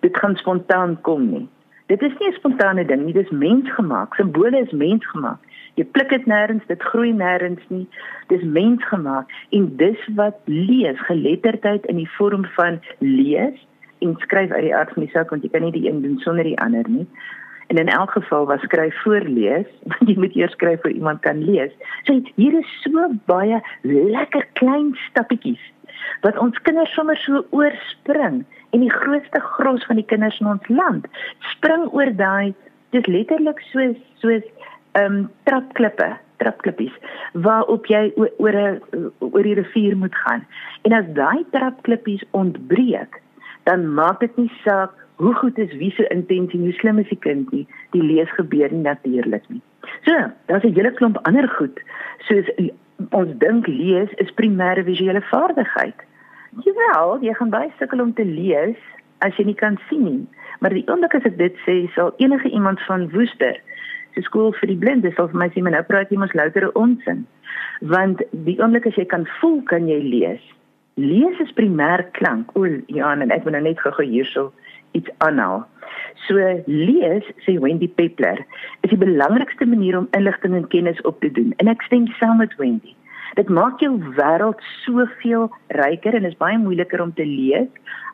dit 0.01 0.19
gaan 0.19 0.37
spontaan 0.37 1.01
kom 1.01 1.31
nie. 1.31 1.49
Dit 1.87 2.03
is 2.03 2.13
nie 2.19 2.29
'n 2.29 2.33
spontane 2.33 2.85
ding 2.87 3.05
nie, 3.05 3.13
dit 3.13 3.25
is 3.25 3.31
mensgemaak. 3.31 4.15
Simbole 4.15 4.61
is 4.61 4.71
mensgemaak. 4.71 5.39
Jy 5.75 5.85
pluk 5.85 6.09
dit 6.09 6.27
nêrens, 6.27 6.67
dit 6.67 6.83
groei 6.83 7.13
nêrens 7.13 7.65
nie. 7.69 7.89
Dis 8.27 8.43
mensgemaak 8.43 9.29
en 9.51 9.77
dis 9.77 10.01
wat 10.15 10.37
lees, 10.45 10.99
geletterdheid 11.01 11.87
in 11.87 11.97
die 11.97 12.11
vorm 12.11 12.45
van 12.45 12.81
lees 12.99 13.67
en 13.99 14.17
skryf 14.19 14.51
uit 14.51 14.63
die 14.63 14.75
aard 14.75 14.93
van 14.93 15.03
die 15.03 15.13
saak 15.13 15.31
want 15.31 15.43
jy 15.43 15.51
kan 15.51 15.63
nie 15.63 15.73
die 15.73 15.89
een 15.89 16.03
doen 16.03 16.19
sonder 16.19 16.45
die 16.45 16.59
ander 16.59 16.89
nie. 16.89 17.07
En 17.71 17.79
in 17.79 17.89
elk 17.89 18.11
geval 18.19 18.47
was 18.47 18.63
skryf 18.67 18.97
voorlees, 19.03 19.67
want 19.91 20.11
jy 20.11 20.17
moet 20.19 20.35
eers 20.35 20.57
skryf 20.59 20.81
vir 20.83 20.91
iemand 20.91 21.21
kan 21.27 21.39
lees. 21.45 21.75
So 22.05 22.19
hier 22.35 22.57
is 22.59 22.71
so 22.83 23.11
baie 23.31 23.61
lekker 23.87 24.47
klein 24.59 24.97
stappietjies 25.09 25.63
wat 26.25 26.39
ons 26.39 26.59
kinders 26.67 26.93
sommer 26.95 27.17
so 27.17 27.45
oorspring 27.57 28.43
en 28.71 28.85
die 28.85 28.93
grootste 28.93 29.41
gros 29.57 29.85
van 29.89 30.01
die 30.01 30.07
kinders 30.13 30.41
in 30.41 30.51
ons 30.53 30.69
land 30.73 31.07
spring 31.53 31.87
oor 31.97 32.11
daai 32.17 32.53
dis 32.95 33.07
letterlik 33.07 33.63
soos 33.71 33.97
soos 34.23 34.45
ehm 34.99 35.07
um, 35.07 35.19
trapklippe 35.49 36.09
trapklippies 36.43 36.95
waarop 37.47 37.87
jy 37.93 38.03
oor 38.17 38.57
'n 38.63 39.11
oor 39.21 39.47
die 39.47 39.59
rivier 39.61 39.97
moet 39.97 40.17
gaan 40.25 40.47
en 40.89 40.97
as 41.01 41.11
daai 41.19 41.45
trapklippies 41.57 42.25
ontbreek 42.43 43.21
dan 43.69 43.87
maak 43.95 44.21
dit 44.21 44.37
nie 44.37 44.53
saak 44.65 44.97
hoe 45.21 45.35
goed 45.41 45.59
is 45.59 45.73
wie 45.81 45.93
se 45.97 46.09
intensie 46.15 46.61
hoe 46.61 46.77
slim 46.83 46.99
is 47.03 47.09
die 47.13 47.23
kind 47.29 47.53
nie 47.53 47.67
die 47.97 48.03
lees 48.03 48.31
gebeur 48.39 48.73
nie 48.73 48.87
natuurlik 48.87 49.49
nie 49.49 49.63
so 50.07 50.17
daar's 50.47 50.65
'n 50.65 50.77
hele 50.79 50.93
klomp 51.01 51.19
ander 51.29 51.49
goed 51.59 51.81
soos 52.29 52.49
ons 53.17 53.33
dink 53.41 53.69
lees 53.69 54.13
is 54.23 54.31
primêre 54.37 54.85
visuele 54.85 55.23
vaardigheid. 55.31 55.97
Jawel, 56.67 57.19
jy 57.25 57.35
gaan 57.39 57.53
baie 57.53 57.73
sukkel 57.79 58.03
om 58.05 58.13
te 58.15 58.27
lees 58.27 58.79
as 59.25 59.37
jy 59.39 59.51
nie 59.51 59.57
kan 59.57 59.79
sien 59.89 60.05
nie. 60.05 60.23
Maar 60.61 60.75
die 60.77 60.85
oomblik 60.89 61.17
as 61.17 61.27
ek 61.29 61.39
dit 61.41 61.57
sê, 61.65 61.83
sal 61.95 62.13
enige 62.21 62.51
iemand 62.53 62.81
van 62.89 63.09
Woester, 63.15 63.57
se 64.15 64.25
skool 64.27 64.53
vir 64.59 64.73
die 64.73 64.79
blindes 64.81 65.21
of 65.23 65.33
my 65.37 65.49
sien 65.55 65.65
my 65.65 65.75
nou 65.75 65.83
praat 65.87 66.11
jy 66.13 66.19
mos 66.21 66.35
loutere 66.37 66.73
onsin. 66.79 67.25
Want 67.93 68.25
die 68.47 68.59
oomblik 68.61 68.89
as 68.91 68.99
jy 68.99 69.07
kan 69.09 69.27
voel, 69.39 69.61
kan 69.71 69.89
jy 69.89 70.01
lees. 70.05 70.43
Lees 71.01 71.39
is 71.41 71.55
primêr 71.57 72.05
klank. 72.19 72.51
O, 72.59 72.67
ja, 72.93 73.15
en 73.15 73.33
ek 73.33 73.47
wil 73.47 73.57
nou 73.57 73.65
net 73.65 73.81
gou 73.81 73.95
hierso 74.03 74.51
iets 74.93 75.11
aanhaal. 75.19 75.67
So 76.27 76.35
lees, 76.67 77.27
sê 77.45 77.59
Wendy 77.59 77.89
Peppler, 77.89 78.39
is 78.85 78.91
die 78.93 79.01
belangrikste 79.01 79.67
manier 79.67 79.99
om 79.99 80.09
inligting 80.17 80.55
en 80.55 80.69
kennis 80.69 81.01
op 81.09 81.21
te 81.21 81.31
doen. 81.33 81.53
En 81.57 81.71
ek 81.73 81.83
stem 81.89 82.07
saam 82.19 82.39
met 82.43 82.55
Wendy. 82.61 82.95
Dit 83.39 83.49
maak 83.49 83.81
jou 83.81 83.93
wêreld 84.19 84.63
soveel 84.83 85.49
ryker 85.79 86.15
en 86.19 86.27
is 86.27 86.39
baie 86.41 86.59
moeiliker 86.59 87.03
om 87.03 87.13
te 87.15 87.27
lees 87.27 87.71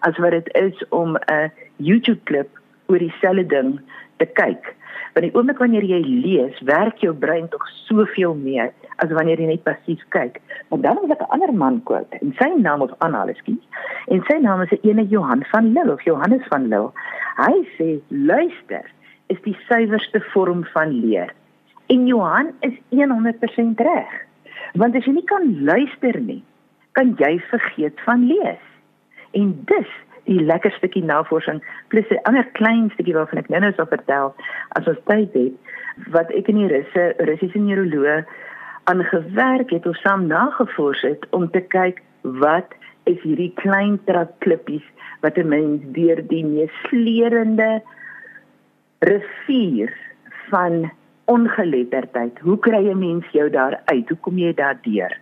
as 0.08 0.18
wat 0.20 0.36
dit 0.36 0.48
is 0.60 0.82
om 0.88 1.16
'n 1.16 1.52
YouTube 1.76 2.20
klip 2.24 2.60
oor 2.86 2.98
dieselfde 2.98 3.46
ding 3.46 3.80
te 4.16 4.26
kyk. 4.26 4.74
Want 5.16 5.30
die 5.30 5.36
oomblik 5.38 5.60
wanneer 5.62 5.84
jy 5.88 6.02
lees, 6.04 6.56
werk 6.68 6.98
jou 7.00 7.14
brein 7.16 7.46
tog 7.48 7.62
soveel 7.86 8.34
meer 8.36 8.74
as 9.00 9.12
wanneer 9.16 9.40
jy 9.40 9.46
net 9.48 9.62
passief 9.64 10.02
kyk. 10.12 10.42
Maar 10.68 10.82
dan 10.82 10.98
wil 11.00 11.14
ek 11.14 11.22
'n 11.24 11.32
ander 11.32 11.52
man 11.52 11.78
quote 11.88 12.18
en 12.20 12.34
sy 12.36 12.50
naam 12.60 12.82
of 12.84 12.92
Annaleski. 13.00 13.56
En 14.12 14.20
sy 14.28 14.36
naam 14.44 14.60
is 14.60 14.76
ene 14.82 15.06
Johan 15.08 15.42
van 15.52 15.72
Lille 15.72 15.92
of 15.92 16.04
Johannes 16.04 16.44
van 16.52 16.68
Lille. 16.68 16.92
Hy 17.36 17.54
sê 17.78 18.00
luister 18.08 18.84
is 19.28 19.40
die 19.44 19.56
suiwerste 19.68 20.20
vorm 20.20 20.64
van 20.74 20.92
leer. 21.00 21.32
En 21.86 22.06
Johan 22.06 22.52
is 22.60 22.76
100% 22.90 23.80
reg. 23.80 24.12
Want 24.74 24.94
as 24.96 25.04
jy 25.04 25.12
nie 25.12 25.24
kan 25.24 25.64
luister 25.64 26.20
nie, 26.20 26.42
kan 26.92 27.14
jy 27.16 27.40
vergeet 27.48 28.00
van 28.04 28.26
lees. 28.26 28.64
En 29.32 29.64
dis 29.64 29.92
die 30.26 30.40
lekker 30.42 30.74
stukkie 30.78 31.04
navorsing 31.04 31.62
plus 31.88 32.10
'n 32.10 32.22
ander 32.28 32.46
klein 32.58 32.90
stukkie 32.94 33.14
waarvan 33.14 33.38
ek 33.38 33.48
nou-nou 33.48 33.72
sal 33.76 33.86
vertel 33.86 34.34
as 34.78 34.86
ons 34.86 35.02
tyd 35.06 35.32
het 35.34 35.54
wat 36.12 36.30
ek 36.30 36.48
in 36.48 36.60
die 36.62 36.72
russe 36.72 37.14
russiese 37.18 37.58
neuroloog 37.58 38.24
aangewerk 38.84 39.70
het 39.70 39.86
of 39.86 39.96
saam 39.96 40.26
nagevors 40.26 41.02
het 41.02 41.26
om 41.30 41.50
te 41.50 41.60
kyk 41.60 42.02
wat 42.22 42.74
is 43.04 43.18
hierdie 43.22 43.52
klein 43.54 43.98
trapklippies 44.04 44.86
wat 45.22 45.38
'n 45.38 45.48
mens 45.48 45.82
deur 45.98 46.22
die 46.28 46.44
mees 46.44 46.74
sleerende 46.88 47.82
rivier 48.98 49.92
van 50.50 50.90
ongeletterdheid. 51.24 52.38
Hoe 52.38 52.58
kry 52.58 52.88
'n 52.88 52.98
mens 52.98 53.26
jou 53.32 53.50
daar 53.50 53.80
uit? 53.84 54.08
Hoe 54.08 54.18
kom 54.18 54.38
jy 54.38 54.54
daar 54.54 54.78
deur? 54.82 55.12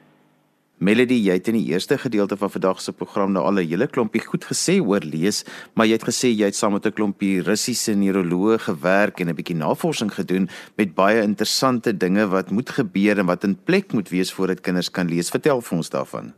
Melody, 0.83 1.21
jy 1.23 1.37
het 1.39 1.47
in 1.47 1.55
die 1.55 1.69
eerste 1.71 1.95
gedeelte 2.03 2.35
van 2.35 2.51
vandag 2.51 2.81
se 2.83 2.93
program 2.93 3.31
nou 3.33 3.45
al 3.47 3.61
'n 3.63 3.69
hele 3.69 3.87
klompie 3.87 4.21
goed 4.21 4.45
gesê 4.45 4.83
oor 4.83 5.05
lees, 5.07 5.45
maar 5.75 5.87
jy 5.87 5.93
het 5.93 6.09
gesê 6.09 6.29
jy 6.35 6.47
het 6.51 6.57
saam 6.57 6.73
met 6.73 6.87
'n 6.87 6.93
klompie 6.93 7.43
Russiese 7.43 7.95
neuroloë 7.95 8.59
gewerk 8.59 9.21
en 9.21 9.29
'n 9.29 9.35
bietjie 9.35 9.57
navorsing 9.57 10.13
gedoen 10.13 10.49
met 10.77 10.95
baie 10.95 11.23
interessante 11.23 11.97
dinge 11.97 12.27
wat 12.27 12.51
moet 12.51 12.71
gebeur 12.71 13.19
en 13.19 13.27
wat 13.27 13.45
in 13.45 13.57
plek 13.65 13.93
moet 13.93 14.09
wees 14.09 14.33
voordat 14.33 14.61
kinders 14.61 14.91
kan 14.91 15.09
lees. 15.09 15.31
Vertel 15.31 15.61
vir 15.61 15.77
ons 15.77 15.91
daarvan. 15.91 16.33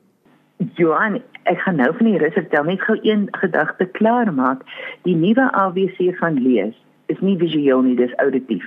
Johan, 0.75 1.23
ek 1.45 1.59
gaan 1.59 1.76
nou 1.76 1.97
van 1.97 2.07
die 2.07 2.19
rus 2.19 2.33
vertel 2.33 2.64
net 2.64 2.81
gou 2.81 2.99
een 3.02 3.28
gedagte 3.31 3.87
klaar 3.87 4.35
maak. 4.35 4.62
Die 5.02 5.16
nuwe 5.16 5.52
ABC 5.52 6.16
van 6.19 6.43
lees 6.43 6.75
is 7.07 7.21
nie 7.21 7.38
visueel 7.38 7.83
nie, 7.83 7.97
dis 7.97 8.14
auditief. 8.16 8.64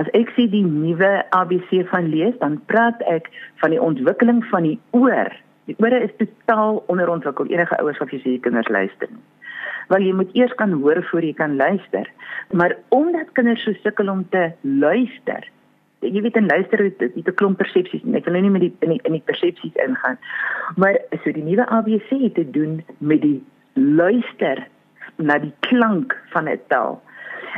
As 0.00 0.08
ek 0.16 0.30
sê 0.36 0.46
die 0.48 0.64
nuwe 0.64 1.10
ABC 1.36 1.82
van 1.90 2.08
lees, 2.12 2.36
dan 2.40 2.60
praat 2.70 3.00
ek 3.10 3.28
van 3.60 3.74
die 3.74 3.82
ontwikkeling 3.82 4.40
van 4.48 4.68
die 4.68 4.78
oor. 4.96 5.32
Die 5.68 5.76
ore 5.78 6.00
is 6.06 6.14
totaal 6.18 6.82
onderontwikkel. 6.92 7.50
Enige 7.52 7.76
ouers 7.78 8.00
wat 8.00 8.10
jy 8.14 8.20
sê 8.24 8.36
kinders 8.42 8.70
luister 8.72 9.10
nie. 9.10 9.22
Want 9.92 10.06
jy 10.06 10.12
moet 10.16 10.32
eers 10.38 10.54
kan 10.56 10.72
hoor 10.80 11.02
voor 11.10 11.26
jy 11.26 11.34
kan 11.36 11.56
luister. 11.56 12.08
Maar 12.56 12.76
omdat 12.88 13.34
kinders 13.36 13.64
so 13.66 13.76
sukkel 13.82 14.08
om 14.08 14.24
te 14.32 14.50
luister, 14.62 15.44
jy 16.02 16.22
weet 16.24 16.36
en 16.40 16.48
luister 16.50 16.82
dit 16.82 16.98
dit 16.98 17.28
'n 17.28 17.34
klomp 17.34 17.58
persepsies 17.58 18.02
en 18.02 18.14
ek 18.14 18.24
wil 18.24 18.34
nou 18.34 18.42
nie 18.42 18.50
met 18.50 18.60
die 18.60 18.74
in 18.80 18.90
die 18.90 19.00
in 19.04 19.12
die 19.12 19.24
persepsies 19.24 19.76
ingaan. 19.86 20.18
Maar 20.76 20.98
so 21.22 21.32
die 21.32 21.44
nuwe 21.44 21.66
ABC 21.66 22.10
het 22.10 22.34
te 22.34 22.50
doen 22.50 22.84
met 22.98 23.20
die 23.22 23.44
luister 23.74 24.66
na 25.16 25.38
die 25.38 25.52
klank 25.60 26.16
van 26.32 26.48
'n 26.48 26.60
taal. 26.68 27.02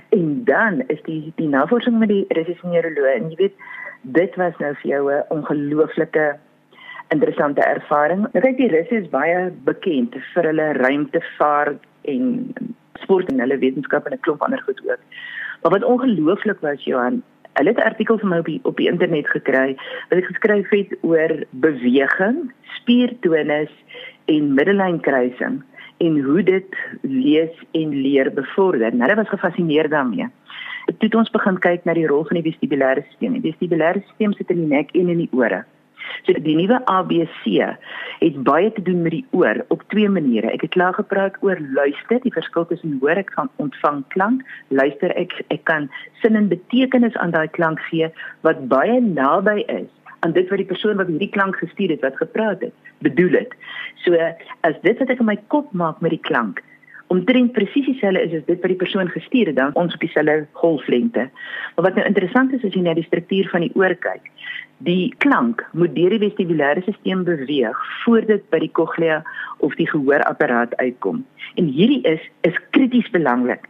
En 0.08 0.44
dan 0.44 0.82
is 0.86 1.02
die 1.02 1.32
die 1.36 1.48
navorsing 1.48 1.98
met 1.98 2.08
die 2.08 2.24
Russiese 2.28 2.66
neuroloog 2.66 3.14
en 3.14 3.30
jy 3.30 3.36
weet 3.36 3.56
dit 4.02 4.36
was 4.36 4.56
nou 4.58 4.74
vir 4.74 4.90
jou 4.90 5.12
'n 5.12 5.24
ongelooflike 5.28 6.36
interessante 7.08 7.60
ervaring. 7.60 8.26
Ek 8.32 8.42
dink 8.42 8.56
die 8.56 8.70
Russe 8.72 8.94
is 8.94 9.08
baie 9.08 9.50
bekend 9.64 10.16
vir 10.34 10.48
hulle 10.50 10.72
ruimtevaart 10.72 11.80
en 12.02 12.54
sport 13.02 13.30
en 13.32 13.40
hulle 13.40 13.58
wetenskap 13.58 14.06
en 14.06 14.12
'n 14.12 14.24
klomp 14.26 14.42
ander 14.42 14.62
goed 14.62 14.80
ook. 14.84 15.02
Maar 15.62 15.72
wat 15.72 15.84
ongelooflik 15.84 16.60
was 16.60 16.84
Johan, 16.84 17.22
hulle 17.52 17.68
het 17.68 17.78
'n 17.78 17.90
artikel 17.90 18.18
van 18.18 18.28
my 18.28 18.38
op 18.38 18.46
die, 18.46 18.60
op 18.62 18.76
die 18.76 18.88
internet 18.88 19.28
gekry 19.28 19.76
wat 20.08 20.18
ek 20.18 20.24
geskryf 20.24 20.68
het 20.70 20.96
oor 21.00 21.44
beweging, 21.50 22.52
spiertonus 22.62 23.72
en 24.24 24.54
middelynkruising 24.54 25.62
en 26.02 26.20
hoe 26.24 26.42
dit 26.42 26.76
lees 27.02 27.62
en 27.72 27.94
leer 28.02 28.32
bevorder. 28.34 28.94
Nou, 28.94 29.02
hulle 29.08 29.20
was 29.22 29.28
gefassineerd 29.28 29.90
daarmee. 29.90 30.28
Toe 30.84 31.08
het 31.08 31.14
ons 31.14 31.30
begin 31.30 31.58
kyk 31.58 31.84
na 31.84 31.94
die 31.96 32.06
rol 32.06 32.26
van 32.28 32.40
die 32.40 32.50
vestibulêre 32.50 33.04
stelsel. 33.12 33.38
Die 33.40 33.52
vestibulêre 33.52 34.02
stelsel 34.10 34.36
sit 34.40 34.52
in 34.52 34.64
die 34.64 34.72
nek 34.74 34.92
en 34.92 35.08
in 35.08 35.22
die 35.24 35.30
ore. 35.32 35.64
So 36.26 36.36
die 36.44 36.56
nuwe 36.56 36.78
ABC 36.92 37.46
het 38.20 38.36
baie 38.44 38.72
te 38.72 38.82
doen 38.84 39.02
met 39.02 39.14
die 39.16 39.24
oor 39.32 39.64
op 39.72 39.82
twee 39.88 40.08
maniere. 40.08 40.52
Ek 40.52 40.66
het 40.66 40.76
klaar 40.76 40.94
gepraat 40.94 41.36
oor 41.40 41.60
luister, 41.76 42.20
die 42.20 42.32
verskil 42.32 42.66
tussen 42.68 42.98
hoor 43.00 43.16
ek 43.20 43.32
van 43.36 43.50
ontvang 43.62 44.02
klank, 44.12 44.44
luister 44.68 45.14
ek 45.16 45.32
ek 45.48 45.64
kan 45.70 45.88
sin 46.20 46.36
en 46.36 46.50
betekenis 46.52 47.16
aan 47.16 47.32
daai 47.32 47.48
klank 47.56 47.80
gee 47.88 48.10
wat 48.46 48.66
baie 48.68 49.00
naby 49.00 49.62
is 49.72 49.88
aan 50.24 50.32
dit 50.36 50.48
wat 50.48 50.62
die 50.62 50.68
persoon 50.68 51.00
wat 51.00 51.10
hierdie 51.12 51.32
klank 51.36 51.58
gestuur 51.60 51.92
het 51.94 52.04
wat 52.04 52.16
gepraat 52.16 52.64
het, 52.64 52.92
bedoel 53.04 53.40
het. 53.42 53.56
So 54.04 54.16
as 54.66 54.78
dit 54.82 54.98
wat 55.02 55.12
ek 55.12 55.20
in 55.20 55.28
my 55.28 55.36
kop 55.52 55.72
maak 55.72 56.00
met 56.04 56.16
die 56.16 56.24
klank 56.30 56.62
omtrent 57.12 57.52
presies 57.52 57.84
dieselfde 57.86 58.22
is 58.24 58.32
as 58.40 58.46
dit 58.48 58.62
wat 58.62 58.72
die 58.72 58.80
persoon 58.80 59.10
gestuur 59.12 59.50
het 59.50 59.58
dan 59.58 59.74
ons 59.78 59.94
op 59.94 60.00
dieselfde 60.02 60.46
golflengte. 60.58 61.28
Maar 61.76 61.84
wat 61.86 61.98
nou 62.00 62.06
interessant 62.08 62.54
is 62.56 62.64
as 62.64 62.74
jy 62.74 62.80
na 62.82 62.94
die 62.96 63.04
struktuur 63.06 63.50
van 63.52 63.66
die 63.66 63.74
oor 63.76 63.92
kyk, 64.06 64.32
Die 64.82 65.14
klank 65.22 65.62
moet 65.72 65.94
deur 65.94 66.10
die 66.12 66.20
vestibulêre 66.26 66.82
stelsel 66.82 67.22
beweeg 67.24 67.78
voordat 68.02 68.42
by 68.50 68.58
die 68.64 68.72
cochlea 68.74 69.20
of 69.62 69.74
die 69.78 69.86
gehoorapparaat 69.88 70.74
uitkom. 70.76 71.22
En 71.54 71.70
hierdie 71.70 72.02
is 72.02 72.20
is 72.42 72.58
krities 72.74 73.08
belangrik. 73.14 73.68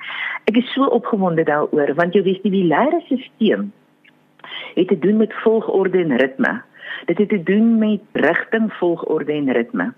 Ek 0.48 0.56
is 0.56 0.72
so 0.72 0.88
opgewonde 0.96 1.44
daaroor 1.44 1.94
want 2.00 2.16
jou 2.16 2.24
vestibulêre 2.24 3.02
stelsel 3.04 3.68
het 4.74 4.88
te 4.88 4.98
doen 4.98 5.16
met 5.16 5.34
volgorde 5.42 5.98
en 5.98 6.16
ritme. 6.16 6.62
Dit 7.06 7.18
het 7.18 7.28
te 7.28 7.42
doen 7.42 7.78
met 7.78 8.00
rigting, 8.12 8.72
volgorde 8.72 9.32
en 9.32 9.52
ritme. 9.52 9.92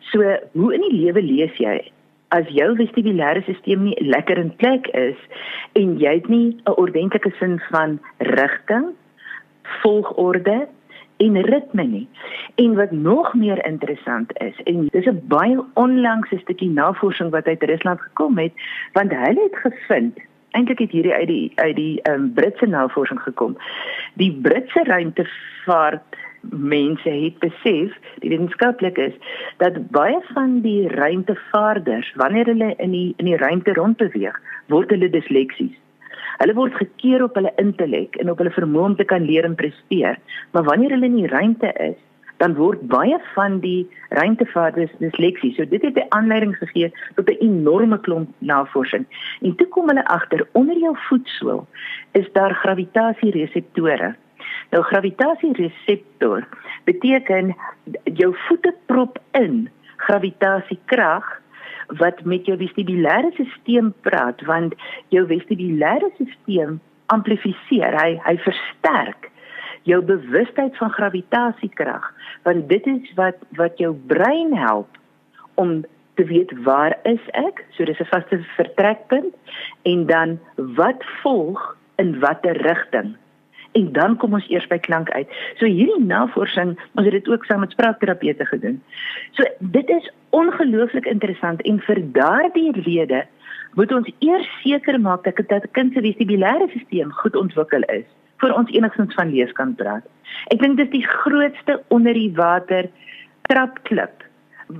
So, 0.00 0.36
hoe 0.52 0.74
in 0.74 0.80
die 0.80 1.04
lewe 1.04 1.22
lees 1.22 1.56
jy 1.56 1.92
as 2.34 2.48
jou 2.48 2.74
vestibulêre 2.76 3.42
stelsel 3.42 3.82
nie 3.86 3.96
lekker 4.00 4.38
in 4.38 4.52
plek 4.56 4.88
is 4.98 5.18
en 5.78 5.98
jy 6.02 6.14
het 6.18 6.28
nie 6.28 6.56
'n 6.66 6.76
ordentlike 6.76 7.30
sin 7.38 7.60
van 7.70 7.98
rigting 8.18 8.92
volgorde 9.82 10.68
en 11.16 11.42
ritme 11.42 11.82
nie. 11.82 12.08
En 12.54 12.74
wat 12.74 12.90
nog 12.90 13.34
meer 13.34 13.66
interessant 13.66 14.32
is, 14.38 14.56
en 14.64 14.86
dis 14.90 15.06
'n 15.06 15.22
baie 15.28 15.58
onlangse 15.74 16.38
stukkie 16.38 16.70
navorsing 16.70 17.30
wat 17.30 17.46
uit 17.46 17.62
Rusland 17.62 18.00
gekom 18.00 18.38
het, 18.38 18.52
want 18.92 19.12
hulle 19.12 19.42
het 19.42 19.56
gevind 19.56 20.18
eintlik 20.54 20.84
het 20.84 20.94
hierdie 20.94 21.14
uit 21.14 21.28
die 21.28 21.52
uit 21.54 21.76
die 21.76 21.94
um, 22.10 22.30
Britse 22.34 22.66
navorsing 22.66 23.20
gekom. 23.22 23.56
Die 24.20 24.32
Britse 24.32 24.84
ruimtevaart 24.86 26.20
mense 26.50 27.08
het 27.08 27.38
besef, 27.40 27.94
die 28.20 28.30
wetenskaplikes, 28.30 29.14
dat 29.62 29.78
baie 29.94 30.20
van 30.32 30.60
die 30.64 30.88
ruimtevaarders 30.92 32.12
wanneer 32.20 32.50
hulle 32.52 32.74
in 32.76 32.92
die 32.92 33.14
in 33.16 33.30
die 33.30 33.40
ruimte 33.40 33.72
rondbeweeg, 33.78 34.36
word 34.72 34.92
hulle 34.92 35.10
disleksies. 35.10 35.74
Hulle 36.40 36.56
word 36.58 36.74
gekeer 36.74 37.22
op 37.24 37.36
hulle 37.38 37.52
intellek 37.62 38.18
en 38.20 38.30
op 38.30 38.40
hulle 38.42 38.54
vermoë 38.54 38.90
om 38.90 38.96
te 38.98 39.06
kan 39.08 39.24
leer 39.24 39.46
en 39.46 39.54
presteer. 39.58 40.18
Maar 40.52 40.66
wanneer 40.66 40.96
hulle 40.96 41.10
in 41.10 41.20
die 41.22 41.30
ruimte 41.30 41.70
is, 41.80 41.98
dan 42.36 42.54
word 42.54 42.82
baie 42.90 43.18
van 43.34 43.58
die 43.60 43.88
ruimtevaarders 44.08 44.92
disleksie. 44.98 45.54
So 45.54 45.68
dit 45.68 45.82
het 45.82 45.96
'n 45.96 46.06
aanleiding 46.08 46.56
gegee 46.56 46.92
tot 47.14 47.28
'n 47.30 47.40
enorme 47.40 48.00
klomp 48.00 48.28
navorsing. 48.38 49.06
En 49.40 49.56
toe 49.56 49.68
kom 49.68 49.88
hulle 49.88 50.06
agter 50.06 50.46
onder 50.52 50.78
jou 50.78 50.96
voetsool 50.96 51.66
is 52.12 52.32
daar 52.32 52.54
gravitasiereseptore. 52.54 54.14
Nou 54.70 54.82
gravitasiereseptor 54.82 56.48
beteken 56.84 57.56
jou 58.04 58.34
voete 58.36 58.74
prop 58.86 59.18
in 59.30 59.68
gravitasiekrag 59.96 61.42
wat 61.86 62.24
met 62.24 62.46
jou 62.46 62.58
vestibulêre 62.58 63.30
stelsel 63.32 63.92
praat 64.00 64.40
want 64.42 64.74
jou 65.08 65.26
vestibulêre 65.26 66.10
stelsel 66.14 66.80
amplifiseer 67.06 67.96
hy 68.00 68.10
hy 68.24 68.36
versterk 68.46 69.30
jou 69.88 70.00
bewustheid 70.02 70.76
van 70.80 70.92
gravitasiekrag 70.98 72.12
want 72.42 72.68
dit 72.68 72.86
is 72.86 73.14
wat 73.20 73.40
wat 73.60 73.78
jou 73.78 73.92
brein 74.12 74.56
help 74.56 75.00
om 75.60 75.84
te 76.14 76.24
weet 76.24 76.52
waar 76.62 76.98
is 77.02 77.22
ek 77.32 77.64
so 77.76 77.84
dis 77.84 78.00
'n 78.00 78.12
vaste 78.12 78.38
vertrekpunt 78.56 79.34
en 79.82 80.06
dan 80.06 80.38
wat 80.56 81.04
volg 81.22 81.76
in 81.96 82.18
watter 82.20 82.56
rigting 82.62 83.14
en 83.74 83.92
dan 83.92 84.16
kom 84.16 84.34
ons 84.38 84.48
eers 84.48 84.66
by 84.70 84.78
klank 84.78 85.10
uit. 85.10 85.30
So 85.58 85.66
hierdie 85.66 86.04
navorsing, 86.06 86.76
ons 86.94 87.06
het 87.08 87.16
dit 87.16 87.28
ook 87.28 87.44
saam 87.44 87.64
met 87.64 87.74
spraakterapeute 87.74 88.46
gedoen. 88.46 88.82
So 89.32 89.42
dit 89.58 89.88
is 89.88 90.10
ongelooflik 90.30 91.06
interessant 91.10 91.62
en 91.62 91.80
vir 91.80 92.02
daardie 92.12 92.70
rede 92.86 93.24
moet 93.74 93.92
ons 93.92 94.10
eers 94.18 94.50
seker 94.62 95.00
maak 95.00 95.24
dat 95.24 95.48
dat 95.48 95.70
kind 95.72 95.92
se 95.92 96.00
vestibulêre 96.00 96.68
stelsel 96.70 97.10
goed 97.22 97.36
ontwikkel 97.36 97.82
is 97.82 98.06
vir 98.42 98.54
ons 98.54 98.70
enigstens 98.70 99.14
van 99.14 99.30
lees 99.30 99.52
kan 99.52 99.74
praat. 99.78 100.06
Ek 100.52 100.60
dink 100.62 100.78
dis 100.80 100.90
die 100.92 101.06
grootste 101.06 101.80
onder 101.94 102.16
die 102.16 102.32
water 102.36 102.88
trapklip 103.48 104.24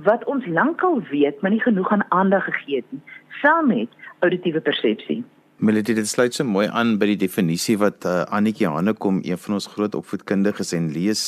wat 0.05 0.25
ons 0.25 0.45
lankal 0.49 1.01
weet, 1.11 1.41
maar 1.41 1.53
nie 1.53 1.61
genoeg 1.61 1.91
aan 1.93 2.05
aandag 2.09 2.47
gegee 2.49 2.81
het 2.81 2.89
nie, 2.89 3.01
saam 3.41 3.69
met 3.69 3.89
auditiewe 4.25 4.61
persepsie. 4.61 5.23
Melody 5.55 5.93
dit 5.95 6.07
sluit 6.07 6.35
so 6.35 6.43
mooi 6.43 6.65
aan 6.67 6.97
by 6.99 7.07
die 7.13 7.21
definisie 7.21 7.77
wat 7.79 8.03
uh, 8.03 8.25
Annetjie 8.35 8.67
Hanekom, 8.67 9.21
een 9.23 9.39
van 9.39 9.55
ons 9.55 9.69
groot 9.71 9.93
opvoedkundiges 9.95 10.73
en 10.75 10.89
lees 10.91 11.21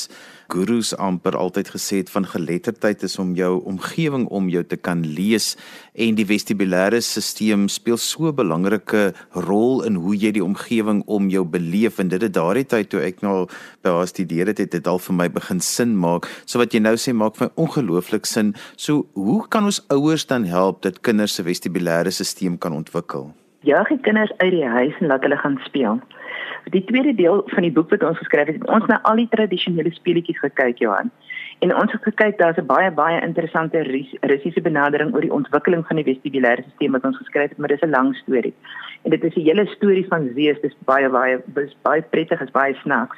gurus 0.52 0.90
amper 1.00 1.32
altyd 1.40 1.70
gesê 1.72 2.02
het 2.02 2.12
van 2.12 2.28
geletterdheid 2.28 3.06
is 3.08 3.16
om 3.22 3.32
jou 3.38 3.62
omgewing 3.72 4.26
om 4.28 4.50
jou 4.52 4.60
te 4.68 4.76
kan 4.76 5.00
lees 5.00 5.54
en 5.96 6.20
die 6.20 6.28
vestibulêre 6.28 7.00
stelsel 7.00 7.64
speel 7.72 7.96
so 7.96 8.28
'n 8.28 8.36
belangrike 8.36 9.14
rol 9.32 9.82
in 9.88 9.96
hoe 9.96 10.14
jy 10.16 10.32
die 10.36 10.44
omgewing 10.44 11.02
om 11.06 11.32
jou 11.32 11.44
beleef 11.44 11.98
en 11.98 12.08
dit 12.08 12.20
het 12.20 12.34
daardie 12.34 12.68
tyd 12.68 12.90
toe 12.90 13.00
ek 13.00 13.22
nou 13.22 13.48
by 13.82 13.96
haar 13.96 14.08
studeer 14.08 14.46
het, 14.46 14.58
het 14.58 14.70
dit 14.70 14.86
al 14.86 14.98
vir 14.98 15.14
my 15.14 15.28
begin 15.28 15.60
sin 15.60 15.96
maak. 15.96 16.28
So 16.44 16.58
wat 16.58 16.74
jy 16.74 16.80
nou 16.80 16.96
sê 16.96 17.14
maak 17.14 17.36
vir 17.36 17.50
ongelooflik 17.56 18.26
sin. 18.26 18.54
So 18.76 19.06
hoe 19.14 19.48
kan 19.48 19.64
ons 19.64 19.80
ouers 19.88 20.26
dan 20.26 20.44
help 20.44 20.82
dat 20.82 21.00
kinders 21.00 21.34
se 21.34 21.42
vestibulêre 21.42 22.12
stelsel 22.12 22.58
kan 22.58 22.72
ontwikkel? 22.72 23.32
Jaag 23.60 23.88
die 23.88 24.00
kinders 24.00 24.32
uit 24.36 24.50
die 24.50 24.64
huis 24.64 24.94
en 25.00 25.06
laat 25.06 25.22
hulle 25.22 25.36
gaan 25.36 25.58
speel. 25.64 26.00
Die 26.70 26.84
tweede 26.84 27.14
deel 27.14 27.42
van 27.46 27.62
die 27.62 27.72
boek 27.72 27.90
wat 27.90 28.02
ons 28.02 28.18
geskryf 28.18 28.46
het, 28.46 28.66
ons 28.68 28.86
na 28.86 29.00
al 29.08 29.16
die 29.16 29.28
tradisionele 29.28 29.90
speletjies 29.94 30.38
gekyk, 30.38 30.78
Johan. 30.78 31.10
En 31.64 31.74
ons 31.74 31.92
het 31.92 32.02
gekyk 32.02 32.38
daar's 32.38 32.58
'n 32.58 32.66
baie 32.66 32.90
baie 32.90 33.20
interessante 33.20 33.82
Russiese 34.20 34.60
benadering 34.60 35.14
oor 35.14 35.20
die 35.20 35.32
ontwikkeling 35.32 35.86
van 35.86 35.96
die 35.96 36.04
vestibulêre 36.04 36.62
stelsel 36.62 36.92
wat 36.92 37.04
ons 37.04 37.16
geskryf 37.16 37.48
het, 37.48 37.58
maar 37.58 37.68
dis 37.68 37.82
'n 37.82 37.90
lang 37.90 38.14
storie. 38.16 38.54
En 39.02 39.10
dit 39.10 39.24
is 39.24 39.34
'n 39.34 39.40
hele 39.40 39.66
storie 39.66 40.06
van 40.06 40.30
Zeus, 40.34 40.60
dis 40.60 40.76
baie 40.84 41.08
baie 41.08 41.40
dis 41.46 41.76
baie 41.82 42.02
prettig, 42.02 42.40
is 42.40 42.50
baie 42.50 42.74
snaaks. 42.74 43.16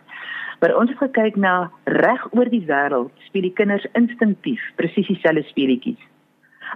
Maar 0.60 0.76
ons 0.76 0.90
het 0.90 0.98
gekyk 0.98 1.36
na 1.36 1.70
reg 1.84 2.26
oor 2.30 2.48
die 2.48 2.64
wêreld 2.66 3.10
speel 3.18 3.42
die 3.42 3.52
kinders 3.52 3.86
instinktief 3.92 4.60
presies 4.76 5.06
dieselfde 5.06 5.42
speletjies. 5.42 6.02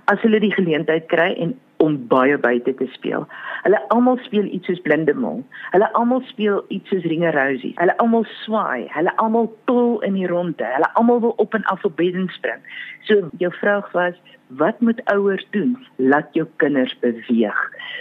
As 0.05 0.21
hulle 0.21 0.41
die 0.41 0.53
geleentheid 0.53 1.07
kry 1.07 1.35
en 1.39 1.59
om 1.77 1.97
baie 2.09 2.39
buite 2.39 2.75
te 2.75 2.87
speel. 2.93 3.27
Hulle 3.63 3.81
almal 3.95 4.19
speel 4.25 4.45
iets 4.45 4.69
soos 4.71 4.81
blindemol. 4.85 5.43
Hulle 5.73 5.89
almal 5.99 6.23
speel 6.31 6.63
iets 6.69 6.89
soos 6.93 7.07
ringerousie. 7.09 7.73
Hulle 7.81 7.97
almal 8.03 8.27
swaai, 8.45 8.87
hulle 8.95 9.13
almal 9.23 9.51
tol 9.71 9.99
in 10.07 10.19
die 10.19 10.29
ronde. 10.31 10.69
Hulle 10.77 10.91
almal 11.01 11.21
wil 11.25 11.35
op 11.43 11.55
en 11.55 11.67
af 11.73 11.85
op 11.85 11.97
bedding 11.97 12.31
spring. 12.31 12.63
So 13.09 13.29
jou 13.43 13.53
vraag 13.61 13.91
was, 13.93 14.17
wat 14.61 14.81
moet 14.81 15.01
ouers 15.13 15.47
doen? 15.51 15.77
Laat 15.97 16.29
jou 16.33 16.47
kinders 16.57 16.95
beweeg. 17.01 17.61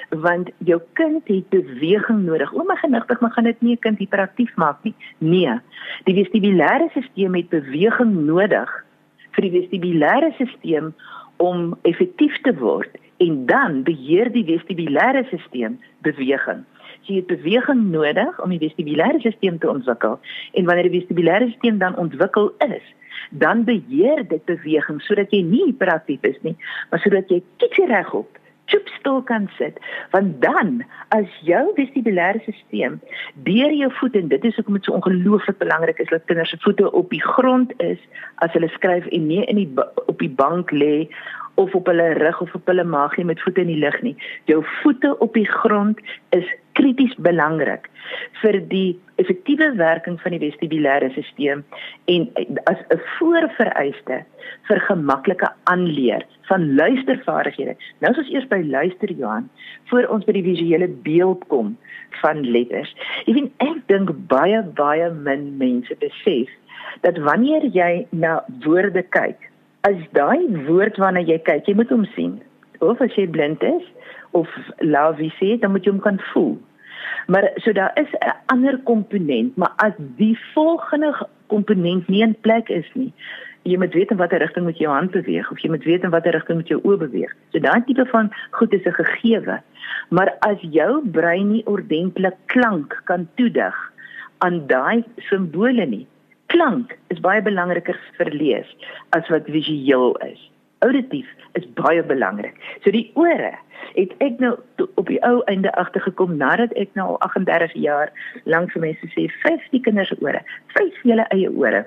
Want 0.09 0.51
jou 0.57 0.81
kind 0.99 1.27
het 1.27 1.49
beweging 1.49 2.23
nodig. 2.27 2.53
Ouma 2.53 2.75
genigtig, 2.75 3.19
maar 3.19 3.31
gaan 3.31 3.49
dit 3.49 3.61
nie 3.61 3.75
'n 3.75 3.79
kind 3.79 3.97
hiperaktief 3.97 4.55
maak 4.55 4.83
nie. 4.83 4.95
Nee. 5.17 5.59
Die 6.03 6.15
vestibulêre 6.15 6.89
stelsel 6.89 7.33
het 7.33 7.49
beweging 7.49 8.25
nodig 8.25 8.69
vir 9.31 9.41
die 9.41 9.55
vestibulêre 9.59 10.31
stelsel 10.33 10.93
om 11.37 11.77
effektief 11.81 12.41
te 12.41 12.53
word 12.57 12.91
en 13.33 13.45
dan 13.45 13.83
beheer 13.83 14.31
die 14.31 14.45
vestibulêre 14.45 15.23
stelsel 15.25 15.77
beweging. 16.05 16.63
So 17.03 17.13
jy 17.13 17.21
het 17.21 17.31
beweging 17.31 17.85
nodig 17.91 18.41
om 18.43 18.53
die 18.53 18.61
vestibulêre 18.61 19.21
stelsel 19.23 19.57
te 19.59 19.71
ontwikkel. 19.71 20.19
En 20.53 20.69
wanneer 20.69 20.89
die 20.89 20.99
vestibulêre 20.99 21.49
stelsel 21.55 21.81
dan 21.81 21.97
ontwikkel 21.97 22.51
is, 22.67 22.85
dan 23.29 23.63
beheer 23.63 24.23
dit 24.27 24.45
beweging 24.45 25.01
sodat 25.07 25.33
jy 25.33 25.41
nie 25.47 25.65
hiperaktief 25.71 26.23
is 26.29 26.39
nie, 26.45 26.55
maar 26.91 27.01
sodat 27.01 27.29
jy 27.31 27.41
kitsie 27.61 27.89
regop 27.89 28.41
stil 29.03 29.21
kan 29.21 29.49
sit 29.57 29.77
want 30.11 30.41
dan 30.41 30.83
as 31.09 31.27
jou 31.41 31.63
vestibulêre 31.75 32.39
stelsel 32.45 32.95
deur 33.47 33.73
jou 33.75 33.89
voet 33.99 34.15
en 34.15 34.27
dit 34.31 34.45
is 34.49 34.55
hoekom 34.55 34.79
dit 34.79 34.87
so 34.87 34.95
ongelooflik 34.97 35.57
belangrik 35.59 35.99
is 35.99 36.09
dat 36.09 36.25
kinders 36.29 36.49
se 36.49 36.57
voete 36.63 36.91
op 36.91 37.09
die 37.09 37.21
grond 37.21 37.73
is 37.83 37.99
as 38.45 38.55
hulle 38.55 38.71
skryf 38.77 39.05
en 39.11 39.27
nie 39.27 39.43
in 39.43 39.59
die 39.61 39.69
op 40.05 40.19
die 40.23 40.31
bank 40.31 40.71
lê 40.71 40.95
of 41.55 41.75
op 41.75 41.85
hulle 41.85 42.13
rug 42.13 42.41
of 42.41 42.53
op 42.55 42.67
hulle 42.67 42.83
maag 42.83 43.17
nie 43.17 43.25
met 43.25 43.41
voete 43.41 43.61
in 43.61 43.71
die 43.73 43.81
lug 43.81 44.01
nie. 44.01 44.15
Jou 44.49 44.63
voete 44.81 45.17
op 45.19 45.33
die 45.33 45.47
grond 45.47 45.99
is 46.29 46.47
krities 46.73 47.13
belangrik 47.21 47.89
vir 48.41 48.57
die 48.69 48.99
effektiewe 49.21 49.69
werking 49.77 50.17
van 50.21 50.33
die 50.33 50.41
vestibulêre 50.41 51.11
stelsel 51.13 51.61
en 52.11 52.25
as 52.71 52.79
'n 52.89 53.01
voorvereiste 53.17 54.23
vir 54.67 54.79
gemaklike 54.89 55.49
aanleer 55.63 56.25
van 56.49 56.75
luistervaardighede. 56.75 57.75
Nou 57.99 58.11
as 58.11 58.17
ons 58.17 58.33
eers 58.33 58.47
by 58.47 58.61
luister 58.65 59.11
Johan, 59.11 59.49
voor 59.89 60.05
ons 60.09 60.25
by 60.25 60.31
die 60.31 60.43
visuele 60.43 60.87
beeld 60.87 61.47
kom 61.47 61.77
van 62.21 62.43
letters. 62.43 62.93
Ek 63.27 63.33
weet 63.35 63.51
ek 63.57 63.87
dink 63.87 64.09
baie 64.27 64.61
baie 64.75 65.11
min 65.11 65.57
mense 65.57 65.95
besef 65.99 66.49
dat 67.01 67.17
wanneer 67.17 67.65
jy 67.73 68.05
na 68.11 68.43
woorde 68.65 69.03
kyk, 69.03 69.49
as 69.87 69.99
daai 70.15 70.47
woord 70.67 70.97
waarna 71.01 71.23
jy 71.27 71.39
kyk, 71.47 71.67
jy 71.67 71.75
moet 71.75 71.91
hom 71.91 72.05
sien. 72.15 72.37
Of 72.79 73.01
as 73.03 73.15
jy 73.19 73.27
blind 73.31 73.63
is 73.67 73.83
of 74.31 74.47
love 74.81 75.31
sê, 75.39 75.55
dan 75.59 75.75
moet 75.75 75.85
jy 75.85 75.93
hom 75.93 76.03
kan 76.03 76.19
voel. 76.31 76.55
Maar 77.27 77.49
so 77.63 77.71
daar 77.71 77.91
is 77.99 78.11
'n 78.19 78.33
ander 78.53 78.77
komponent, 78.83 79.57
maar 79.57 79.73
as 79.77 79.93
die 80.17 80.37
volgende 80.53 81.27
komponent 81.47 82.07
nie 82.07 82.21
in 82.21 82.35
plek 82.41 82.69
is 82.69 82.89
nie, 82.93 83.13
jy 83.63 83.77
moet 83.77 83.93
weet 83.93 84.11
in 84.11 84.17
watter 84.17 84.39
rigting 84.39 84.65
moet 84.65 84.77
jou 84.77 84.91
hand 84.91 85.11
beweeg 85.11 85.51
of 85.51 85.59
jy 85.59 85.69
moet 85.69 85.83
weet 85.83 86.03
in 86.03 86.11
watter 86.11 86.31
rigting 86.31 86.57
moet 86.59 86.67
jou 86.67 86.79
oë 86.83 86.97
beweeg. 86.97 87.31
So 87.51 87.59
daai 87.59 87.83
tipe 87.85 88.05
van 88.05 88.31
goed 88.51 88.73
is 88.73 88.85
'n 88.85 88.97
gegewe. 88.99 89.61
Maar 90.09 90.35
as 90.39 90.59
jou 90.61 91.09
brein 91.09 91.51
nie 91.51 91.65
ordentlik 91.65 92.35
klank 92.45 93.01
kan 93.03 93.27
toedig 93.35 93.75
aan 94.37 94.67
daai 94.67 95.03
simbole 95.17 95.85
nie, 95.85 96.07
klank 96.53 96.93
is 97.13 97.21
baie 97.25 97.41
belangriker 97.41 97.97
vir 98.17 98.29
lees 98.37 98.69
as 99.17 99.29
wat 99.33 99.49
visueel 99.55 100.13
is. 100.25 100.41
Auditief 100.85 101.29
is 101.57 101.65
baie 101.79 102.03
belangrik. 102.03 102.57
So 102.83 102.93
die 102.93 103.09
ore 103.19 103.53
het 103.93 104.13
ek 104.25 104.39
nou 104.43 104.53
op 104.85 105.09
die 105.09 105.19
ou 105.25 105.41
einde 105.51 105.71
agtergekom 105.79 106.35
nadat 106.37 106.73
ek 106.79 106.93
nou 106.99 107.13
al 107.13 107.19
38 107.25 107.73
jaar 107.85 108.13
lank 108.49 108.73
vir 108.75 108.85
mense 108.85 109.09
sê 109.15 109.27
50 109.41 109.83
kinders 109.87 110.13
se 110.13 110.19
ore, 110.21 110.41
vyf 110.77 111.01
julle 111.07 111.25
eie 111.35 111.49
ore. 111.49 111.85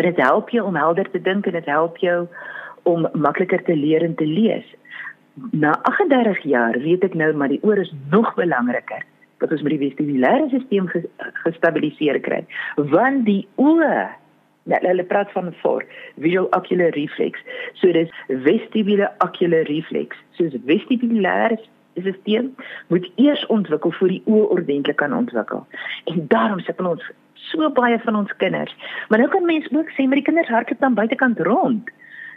Dit 0.00 0.18
help 0.22 0.50
jou 0.54 0.64
om 0.66 0.78
helder 0.78 1.10
te 1.12 1.22
dink 1.22 1.46
en 1.46 1.58
dit 1.58 1.70
help 1.70 1.98
jou 2.02 2.24
om 2.88 3.06
makliker 3.14 3.62
te 3.66 3.76
leer 3.76 4.04
en 4.06 4.16
te 4.16 4.26
lees. 4.26 4.66
Na 5.52 5.76
38 5.88 6.42
jaar 6.50 6.78
weet 6.82 7.04
ek 7.06 7.14
nou 7.14 7.32
maar 7.36 7.52
die 7.52 7.62
oor 7.66 7.78
is 7.78 7.92
nog 8.10 8.34
belangriker 8.38 9.04
dat 9.40 9.52
ons 9.52 9.62
met 9.64 9.74
die 9.74 9.82
vestibulêre 9.88 10.48
stelsel 10.52 11.06
gestabiliseer 11.44 12.20
kry. 12.24 12.42
Want 12.92 13.24
die 13.28 13.42
oë, 13.60 14.08
net 14.70 14.84
hulle 14.86 15.06
praat 15.08 15.32
van 15.32 15.52
voor 15.62 15.84
visual 16.20 16.48
ocular 16.56 16.92
reflex. 16.96 17.40
So 17.80 17.92
dis 17.96 18.12
vestibule 18.44 19.08
ocular 19.24 19.64
reflex. 19.70 20.16
So 20.36 20.48
dis 20.48 20.60
vestibulêre 20.68 21.58
stelsel 21.96 22.52
moet 22.92 23.08
eers 23.16 23.46
ontwikkel 23.46 23.92
voor 23.98 24.12
die 24.12 24.22
oë 24.26 24.46
ordentlik 24.56 25.00
kan 25.00 25.16
ontwikkel. 25.16 25.66
En 26.12 26.26
daarom 26.28 26.60
sit 26.60 26.80
ons 26.80 27.10
so 27.50 27.70
baie 27.74 27.98
van 28.04 28.16
ons 28.16 28.36
kinders. 28.36 28.76
Maar 29.08 29.24
nou 29.24 29.30
kan 29.32 29.48
mense 29.48 29.72
ook 29.76 29.90
sê 29.96 30.06
maar 30.06 30.20
die 30.20 30.28
kinders 30.28 30.52
hardloop 30.52 30.80
dan 30.84 30.94
buitekant 30.94 31.40
rond. 31.48 31.90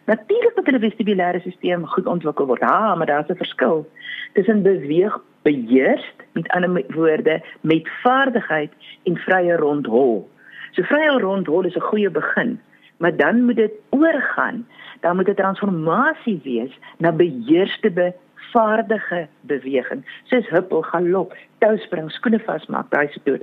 Natuurlik 0.05 0.55
moet 0.55 0.65
hulle 0.65 0.79
vestibulêre 0.79 1.39
stelsel 1.39 1.85
goed 1.87 2.05
ontwikkel 2.05 2.45
word. 2.45 2.59
Ja, 2.59 2.95
maar 2.95 3.07
daar's 3.07 3.29
'n 3.29 3.35
verskil 3.35 3.89
tussen 4.33 4.61
beweeg 4.63 5.21
beheers, 5.41 6.13
met 6.31 6.47
ander 6.47 6.83
woorde, 6.87 7.43
met 7.61 7.89
vaardigheid 8.01 8.71
en 9.03 9.17
vrye 9.17 9.55
rondhol. 9.55 10.29
So 10.71 10.83
vrye 10.83 11.19
rondhol 11.19 11.65
is 11.65 11.75
'n 11.75 11.89
goeie 11.89 12.09
begin, 12.09 12.59
maar 12.97 13.15
dan 13.15 13.45
moet 13.45 13.55
dit 13.55 13.73
oorgaan. 13.89 14.67
Dan 14.99 15.15
moet 15.15 15.25
dit 15.25 15.37
'n 15.37 15.41
transformasie 15.41 16.39
wees 16.43 16.79
na 16.97 17.11
beheerste 17.11 17.91
be 17.91 18.13
vaardige 18.35 19.27
beweging, 19.41 20.05
soos 20.23 20.49
huppel, 20.49 20.81
galop, 20.81 21.33
touspring, 21.57 22.11
skoene 22.11 22.39
vasmaak, 22.39 22.89
daai 22.89 23.09
toe. 23.23 23.39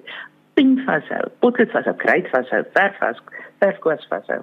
Pin 0.55 0.83
vashou, 0.87 1.25
potlood 1.39 1.71
vashou, 1.71 1.97
kruit 1.97 2.29
vashou, 2.29 2.65
verf 2.73 2.99
vashou, 2.99 3.25
verfkwas 3.59 4.07
vashou. 4.09 4.43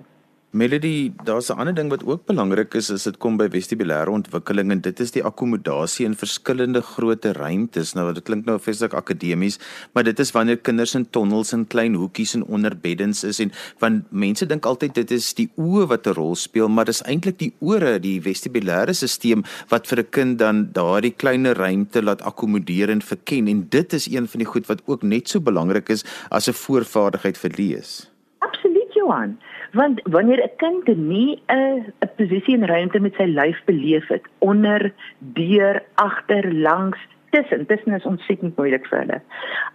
Melody, 0.58 1.14
daar's 1.24 1.50
'n 1.50 1.60
ander 1.60 1.74
ding 1.74 1.90
wat 1.90 2.04
ook 2.06 2.26
belangrik 2.26 2.74
is 2.74 2.90
as 2.92 3.04
dit 3.04 3.18
kom 3.18 3.38
by 3.38 3.48
vestibulêre 3.48 4.10
ontwikkeling 4.10 4.72
en 4.72 4.80
dit 4.82 5.00
is 5.00 5.12
die 5.12 5.24
akkommodasie 5.24 6.06
in 6.06 6.16
verskillende 6.16 6.82
grootte 6.82 7.32
ruimtes. 7.32 7.94
Nou 7.94 8.14
dit 8.14 8.24
klink 8.24 8.46
nou 8.46 8.58
feeslik 8.60 8.94
akademies, 8.94 9.60
maar 9.94 10.04
dit 10.04 10.20
is 10.20 10.32
wanneer 10.32 10.58
kinders 10.58 10.96
in 10.96 11.10
tonnels 11.10 11.54
en 11.54 11.68
klein 11.68 11.94
hoekies 11.94 12.34
en 12.34 12.44
onder 12.44 12.78
beddens 12.82 13.24
is 13.24 13.40
en 13.40 13.52
want 13.80 14.12
mense 14.12 14.46
dink 14.46 14.66
altyd 14.66 14.96
dit 14.96 15.12
is 15.12 15.34
die 15.34 15.50
oë 15.58 15.88
wat 15.88 16.08
'n 16.08 16.14
rol 16.14 16.36
speel, 16.36 16.70
maar 16.70 16.86
dis 16.86 17.04
eintlik 17.04 17.38
die 17.38 17.54
ore, 17.60 18.00
die 18.00 18.22
vestibulêre 18.22 18.94
stelsel 18.94 19.44
wat 19.70 19.88
vir 19.88 20.00
'n 20.00 20.10
kind 20.10 20.40
dan 20.40 20.70
daardie 20.74 21.14
kleiner 21.14 21.56
ruimte 21.56 22.02
laat 22.02 22.22
akkommodeer 22.22 22.90
en 22.90 23.02
verken 23.02 23.48
en 23.48 23.68
dit 23.70 23.94
is 23.94 24.08
een 24.08 24.28
van 24.28 24.40
die 24.40 24.48
goed 24.48 24.66
wat 24.68 24.82
ook 24.86 25.04
net 25.04 25.30
so 25.30 25.40
belangrik 25.40 25.90
is 25.90 26.04
as 26.30 26.48
'n 26.48 26.54
voorvaardigheid 26.54 27.38
vir 27.38 27.52
lees. 27.58 28.10
Absoluut, 28.40 28.94
Johan 28.94 29.38
want 29.74 30.02
wanneer 30.04 30.42
'n 30.44 30.56
kind 30.58 30.88
nie 30.98 31.42
'n 31.48 31.94
'n 32.02 32.10
posisie 32.18 32.56
in 32.56 32.66
ruimte 32.66 33.00
met 33.00 33.16
sy 33.16 33.26
lyf 33.26 33.60
beleef 33.66 34.08
het 34.08 34.26
onder 34.40 34.94
deur 35.20 35.84
agter 35.96 36.54
langs 36.54 36.98
tussen 37.30 37.66
tussen 37.66 37.94
is 37.94 38.06
ontsettend 38.06 38.58
moeilik 38.58 38.86
vir 38.88 39.00
hulle. 39.00 39.22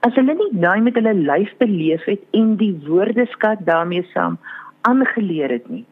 As 0.00 0.14
hulle 0.14 0.34
nie 0.34 0.60
daai 0.60 0.80
met 0.80 0.94
hulle 0.94 1.14
lyf 1.14 1.56
beleef 1.58 2.04
het 2.04 2.20
en 2.30 2.56
die 2.56 2.74
woordeskat 2.86 3.58
daarmee 3.64 4.06
saam 4.12 4.38
aangeleer 4.80 5.50
het 5.50 5.68
nie 5.68 5.86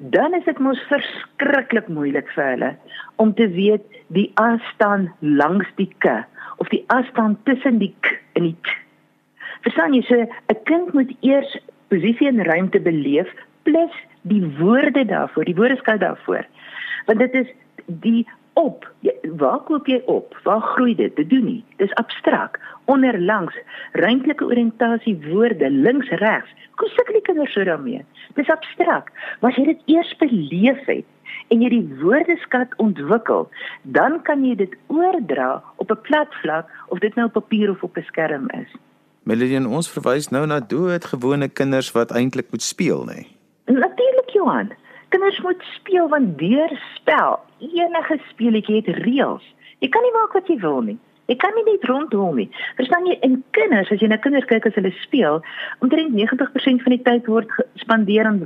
dan 0.00 0.34
is 0.34 0.44
dit 0.44 0.58
mos 0.58 0.80
verskriklik 0.88 1.88
moeilik 1.92 2.28
vir 2.34 2.46
hulle 2.54 2.70
om 3.20 3.34
te 3.36 3.48
weet 3.52 3.84
die 4.16 4.30
afstand 4.40 5.10
langs 5.20 5.68
die 5.76 5.90
k 6.04 6.22
of 6.56 6.70
die 6.72 6.82
afstand 6.94 7.42
tussen 7.44 7.78
die 7.82 7.92
k 8.00 8.16
en 8.38 8.48
die 8.48 8.56
t. 8.56 8.76
Verstaan 9.64 9.92
jy? 9.92 10.00
So 10.08 10.16
'n 10.16 10.62
kind 10.64 10.92
moet 10.96 11.12
eers 11.20 11.52
posisie 11.90 12.28
en 12.30 12.44
ruimte 12.46 12.80
beleef 12.80 13.30
plus 13.68 13.94
die 14.22 14.42
woorde 14.58 15.04
daarvoor, 15.04 15.44
die 15.44 15.56
woordeskat 15.58 16.00
daarvoor. 16.00 16.46
Want 17.06 17.18
dit 17.18 17.34
is 17.34 17.48
die 17.86 18.26
op. 18.52 18.86
Jy, 19.06 19.14
waar 19.40 19.60
koop 19.68 19.86
jy 19.88 20.00
op? 20.10 20.36
Waar 20.44 20.62
groei 20.74 20.94
dit? 20.94 21.14
Dit 21.16 21.30
doen 21.30 21.44
nie. 21.44 21.62
Dis 21.76 21.94
abstrakt. 22.00 22.60
Onderlangs, 22.90 23.56
ruimtelike 23.92 24.44
oriëntasie 24.44 25.16
woorde 25.28 25.70
links 25.70 26.10
regs. 26.22 26.50
Hoe 26.80 26.88
sukkel 26.88 27.18
die 27.18 27.26
kinders 27.28 27.52
so 27.52 27.64
daarmee? 27.64 28.04
Dis 28.34 28.50
abstrakt. 28.50 29.12
Maar 29.40 29.52
as 29.52 29.60
jy 29.60 29.66
dit 29.72 29.96
eers 29.96 30.12
beleef 30.22 30.84
het 30.88 31.06
en 31.50 31.62
jy 31.62 31.70
die 31.72 31.86
woordeskat 32.00 32.74
ontwikkel, 32.82 33.48
dan 33.82 34.20
kan 34.26 34.44
jy 34.46 34.54
dit 34.58 34.76
oordra 34.88 35.62
op 35.82 35.90
'n 35.90 36.02
plat 36.06 36.34
vlak 36.42 36.70
of 36.88 36.98
dit 36.98 37.14
nou 37.14 37.26
op 37.26 37.38
papier 37.38 37.70
of 37.70 37.82
op 37.82 37.96
'n 37.96 38.06
skerm 38.06 38.48
is. 38.50 38.70
Melanie, 39.28 39.60
ons 39.68 39.88
verwys 39.92 40.30
nou 40.32 40.46
na 40.48 40.62
doodgewone 40.64 41.50
kinders 41.52 41.90
wat 41.92 42.12
eintlik 42.16 42.48
moet 42.54 42.64
speel, 42.64 43.04
nê? 43.04 43.18
Nee? 43.20 43.76
Natuurlik, 43.76 44.32
Johan. 44.32 44.72
Kinders 45.12 45.40
moet 45.44 45.60
speel 45.74 46.08
want 46.08 46.38
deur 46.38 46.72
spel, 46.94 47.36
enige 47.58 48.16
speletjie 48.30 48.80
het 48.80 48.88
reëls. 49.04 49.44
Jy 49.84 49.88
kan 49.92 50.06
nie 50.06 50.14
maak 50.14 50.32
wat 50.38 50.48
jy 50.48 50.56
wil 50.62 50.80
nie. 50.86 50.96
Jy 51.30 51.36
kan 51.38 51.52
nie 51.54 51.66
net 51.66 51.84
rondhol 51.86 52.32
nie. 52.34 52.48
Verstaan 52.78 53.06
jy? 53.06 53.18
En 53.26 53.36
kinders, 53.54 53.92
as 53.92 54.00
jy 54.02 54.08
na 54.10 54.18
kinders 54.18 54.48
kyk 54.50 54.66
as 54.66 54.74
hulle 54.78 54.90
speel, 55.02 55.38
omtrent 55.84 56.16
90% 56.16 56.82
van 56.86 56.96
die 56.96 57.02
tyd 57.06 57.28
word 57.30 57.52
gespandeer 57.58 58.26
aan 58.26 58.40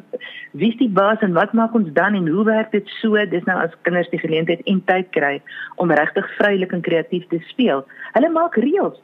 wie's 0.58 0.76
die 0.82 0.90
baas 0.90 1.22
en 1.24 1.38
wat 1.38 1.54
maak 1.56 1.72
ons 1.78 1.88
dan 1.96 2.18
en 2.18 2.28
hoe 2.28 2.44
werk 2.50 2.74
dit 2.74 2.90
so? 2.98 3.16
Dis 3.30 3.46
nou 3.48 3.56
as 3.62 3.72
kinders 3.86 4.10
die 4.12 4.20
geleentheid 4.20 4.66
en 4.68 4.82
tyd 4.90 5.08
kry 5.16 5.38
om 5.80 5.94
regtig 5.94 6.28
vrylik 6.36 6.76
en 6.76 6.84
kreatief 6.84 7.24
te 7.30 7.40
speel. 7.54 7.86
Hulle 8.18 8.32
maak 8.34 8.58
reëls. 8.60 9.00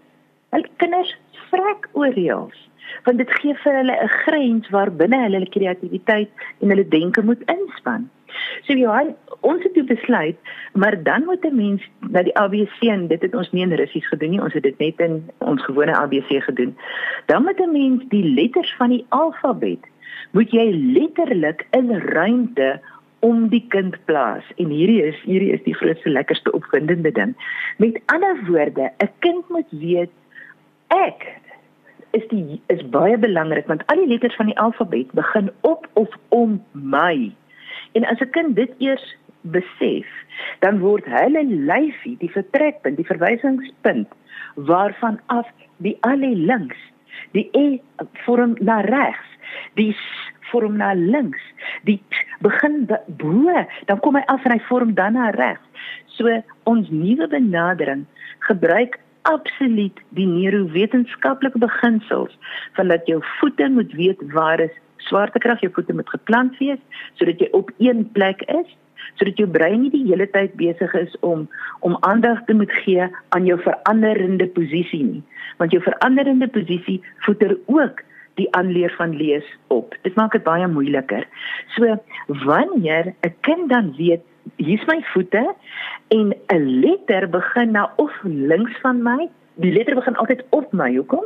Hulle 0.51 0.69
kinders 0.83 1.17
vrek 1.51 1.89
oor 1.93 2.13
reëls 2.17 2.67
want 3.07 3.21
dit 3.23 3.35
gee 3.39 3.55
vir 3.63 3.77
hulle 3.79 3.97
'n 4.05 4.15
grens 4.23 4.71
waar 4.75 4.91
binne 4.91 5.19
hulle 5.23 5.39
hulle 5.39 5.55
kreatiwiteit 5.57 6.31
en 6.61 6.73
hulle 6.73 6.89
denke 6.89 7.23
moet 7.23 7.43
inspan. 7.55 8.09
So 8.67 8.75
Johan, 8.75 9.15
ons 9.41 9.63
het 9.63 9.87
besluit, 9.87 10.37
maar 10.75 11.03
dan 11.03 11.25
moet 11.25 11.45
'n 11.45 11.57
mens 11.57 11.83
na 11.99 12.23
die 12.23 12.37
ABC 12.37 12.83
en 12.83 13.07
dit 13.07 13.23
het 13.23 13.35
ons 13.35 13.51
nie 13.53 13.63
in 13.63 13.73
Russies 13.73 14.09
gedoen 14.09 14.31
nie, 14.31 14.43
ons 14.43 14.53
het 14.53 14.63
dit 14.63 14.79
net 14.79 15.01
in 15.01 15.31
ons 15.39 15.63
gewone 15.65 15.95
ABC 15.95 16.43
gedoen. 16.43 16.77
Dan 17.27 17.43
moet 17.43 17.61
'n 17.61 17.73
mens 17.73 18.03
die 18.09 18.25
letters 18.25 18.75
van 18.77 18.89
die 18.89 19.07
alfabet 19.09 19.87
moet 20.33 20.51
jy 20.51 20.71
letterlik 20.95 21.67
in 21.71 21.91
ruimte 21.91 22.81
om 23.21 23.49
die 23.49 23.65
kind 23.69 23.97
plaas 24.05 24.45
en 24.57 24.71
hierdie 24.73 25.03
is 25.03 25.19
hierdie 25.23 25.53
is 25.53 25.63
die 25.63 25.75
grootste 25.75 26.11
lekkerste 26.11 26.53
opwindende 26.53 27.13
ding. 27.13 27.35
Met 27.77 28.01
ander 28.07 28.39
woorde, 28.47 28.91
'n 28.99 29.11
kind 29.19 29.49
moet 29.49 29.71
weet 29.71 30.11
ek 30.95 31.27
is 32.19 32.27
die 32.31 32.61
is 32.75 32.83
baie 32.91 33.19
belangrik 33.19 33.69
want 33.71 33.85
al 33.93 34.03
die 34.03 34.11
letters 34.11 34.37
van 34.39 34.51
die 34.51 34.59
alfabet 34.59 35.13
begin 35.19 35.51
op 35.61 35.87
of 36.01 36.09
om 36.29 36.59
my. 36.73 37.33
En 37.93 38.05
as 38.05 38.21
'n 38.21 38.31
kind 38.31 38.57
dit 38.57 38.73
eers 38.79 39.17
besef, 39.41 40.07
dan 40.61 40.81
word 40.81 41.05
hulle 41.09 41.45
lyfie 41.45 42.17
die 42.21 42.31
vertrekpunt, 42.31 42.97
die 42.97 43.07
verwysingspunt 43.07 44.09
waarvan 44.55 45.21
af 45.27 45.49
die 45.77 45.97
alle 46.01 46.35
links, 46.35 46.77
die 47.33 47.49
e 47.53 47.81
vorm 48.25 48.57
na 48.61 48.81
regs, 48.81 49.29
die 49.75 49.93
s 49.93 50.31
vorm 50.51 50.77
na 50.77 50.93
links, 50.93 51.43
die 51.87 52.01
t 52.09 52.27
begin 52.41 52.89
bo, 53.07 53.65
dan 53.87 54.01
kom 54.01 54.19
hy 54.19 54.25
af 54.27 54.45
en 54.45 54.57
hy 54.57 54.61
vorm 54.69 54.95
dan 54.95 55.13
na 55.13 55.31
regs. 55.31 55.87
So 56.17 56.43
ons 56.65 56.91
nuwe 56.91 57.29
benadering 57.29 58.07
gebruik 58.49 58.99
absoluut 59.23 59.99
die 60.17 60.27
neurowetenskaplike 60.27 61.59
beginsels 61.59 62.37
van 62.79 62.89
dat 62.89 63.07
jou 63.07 63.21
voete 63.39 63.69
moet 63.69 63.93
weet 63.93 64.23
waar 64.33 64.61
is 64.61 64.77
swaartekrag, 64.97 65.61
jou 65.61 65.73
voete 65.73 65.95
moet 65.97 66.09
geplant 66.09 66.59
wees 66.59 66.81
sodat 67.19 67.41
jy 67.41 67.49
op 67.57 67.71
een 67.79 68.05
plek 68.13 68.43
is, 68.53 68.69
sodat 69.19 69.41
jou 69.41 69.49
brein 69.49 69.81
nie 69.85 69.93
die 69.93 70.05
hele 70.09 70.29
tyd 70.31 70.55
besig 70.61 70.95
is 70.99 71.17
om 71.27 71.49
om 71.87 71.97
aandag 72.07 72.45
te 72.47 72.55
moet 72.55 72.73
gee 72.85 73.09
aan 73.37 73.49
jou 73.49 73.59
veranderende 73.65 74.49
posisie 74.57 75.03
nie, 75.05 75.23
want 75.59 75.73
jou 75.73 75.83
veranderende 75.85 76.49
posisie 76.49 77.01
voeder 77.27 77.57
ook 77.67 78.05
die 78.41 78.49
aanleer 78.57 78.93
van 78.97 79.17
lees 79.17 79.47
op. 79.69 79.95
Dit 80.07 80.15
maak 80.17 80.33
dit 80.33 80.45
baie 80.45 80.69
moeiliker. 80.69 81.27
So 81.77 81.97
wanneer 82.45 83.15
'n 83.27 83.35
kind 83.41 83.69
dan 83.69 83.95
weet 83.97 84.25
hier's 84.57 84.87
my 84.87 85.01
voete 85.13 85.55
en 86.09 86.35
'n 86.47 86.81
letter 86.81 87.29
begin 87.29 87.71
nou 87.71 87.89
of 87.97 88.13
links 88.23 88.81
van 88.81 89.03
my. 89.03 89.29
Die 89.55 89.73
letter 89.73 89.95
begin 89.95 90.17
altyd 90.17 90.45
op 90.51 90.73
my. 90.73 90.95
Hoekom? 90.95 91.25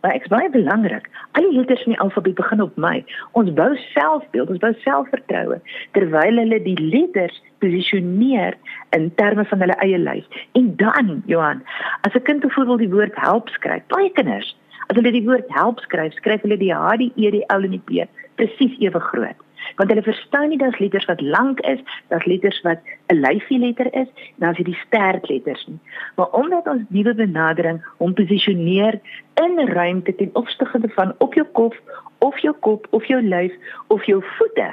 Want 0.00 0.14
ek's 0.14 0.28
baie 0.28 0.50
belangrik. 0.50 1.08
Al 1.32 1.42
die 1.42 1.58
letters 1.58 1.84
in 1.84 1.92
die 1.92 2.00
alfabet 2.00 2.34
begin 2.34 2.60
op 2.60 2.76
my. 2.76 3.04
Ons 3.32 3.52
bou 3.52 3.76
selfbeeld, 3.76 4.48
ons 4.48 4.58
bou 4.58 4.72
selfvertroue 4.78 5.60
terwyl 5.92 6.36
hulle 6.36 6.62
die 6.62 6.80
letters 6.80 7.42
posisioneer 7.58 8.54
in 8.90 9.14
terme 9.14 9.44
van 9.44 9.60
hulle 9.60 9.76
eie 9.80 9.98
lyf. 9.98 10.24
En 10.52 10.76
dan, 10.76 11.22
Johan, 11.26 11.62
as 12.00 12.14
'n 12.14 12.22
kind 12.22 12.40
byvoorbeeld 12.40 12.78
die 12.78 12.90
woord 12.90 13.14
help 13.14 13.48
skryf, 13.48 13.82
baie 13.86 14.12
kinders, 14.12 14.56
as 14.86 14.96
hulle 14.96 15.12
die 15.12 15.24
woord 15.24 15.44
help 15.48 15.78
skryf, 15.78 16.12
skryf 16.12 16.40
hulle 16.40 16.56
die 16.56 16.74
H, 16.74 16.96
die 16.96 17.12
E, 17.16 17.30
die 17.30 17.46
L 17.46 17.64
en 17.64 17.70
die 17.70 17.84
P 17.84 18.08
presies 18.34 18.78
ewe 18.78 19.00
groot 19.00 19.43
want 19.76 19.90
hulle 19.90 20.02
verstaan 20.02 20.48
nie 20.48 20.58
dat 20.58 20.78
letters 20.78 21.04
wat 21.04 21.20
lank 21.20 21.60
is, 21.60 21.80
dat 22.08 22.26
letters 22.26 22.60
wat 22.62 22.78
'n 23.06 23.20
lyfie 23.20 23.58
letter 23.58 23.88
is, 23.94 24.08
dan 24.36 24.48
as 24.50 24.56
jy 24.56 24.64
die 24.64 24.82
sterk 24.86 25.28
letters 25.28 25.66
nie. 25.66 25.78
Maar 26.16 26.30
omdat 26.30 26.66
ons 26.66 26.82
nuwe 26.88 27.14
benadering 27.14 27.84
hom 27.96 28.14
posisioneer 28.14 29.00
in 29.34 29.68
ruimte 29.68 30.14
ten 30.14 30.30
opsigte 30.32 30.88
van 30.88 31.14
op 31.18 31.34
jou 31.34 31.46
kop 31.52 31.74
of 32.18 32.38
jou 32.38 32.54
kop 32.60 32.86
of 32.90 33.04
jou 33.04 33.22
lyf 33.22 33.52
of 33.86 34.04
jou 34.04 34.22
voete 34.38 34.72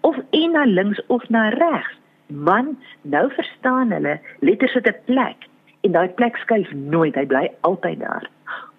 of 0.00 0.16
een 0.30 0.50
na 0.50 0.64
links 0.64 1.00
of 1.06 1.28
na 1.28 1.48
regs. 1.48 1.98
Man, 2.26 2.78
nou 3.02 3.32
verstaan 3.32 3.90
hulle 3.90 4.20
letters 4.40 4.72
het 4.72 4.86
'n 4.86 4.96
plek 5.04 5.36
en 5.80 5.92
daai 5.92 6.08
plek 6.08 6.36
skuif 6.36 6.72
nooit, 6.72 7.14
hy 7.14 7.26
bly 7.26 7.50
altyd 7.60 8.00
daar. 8.00 8.30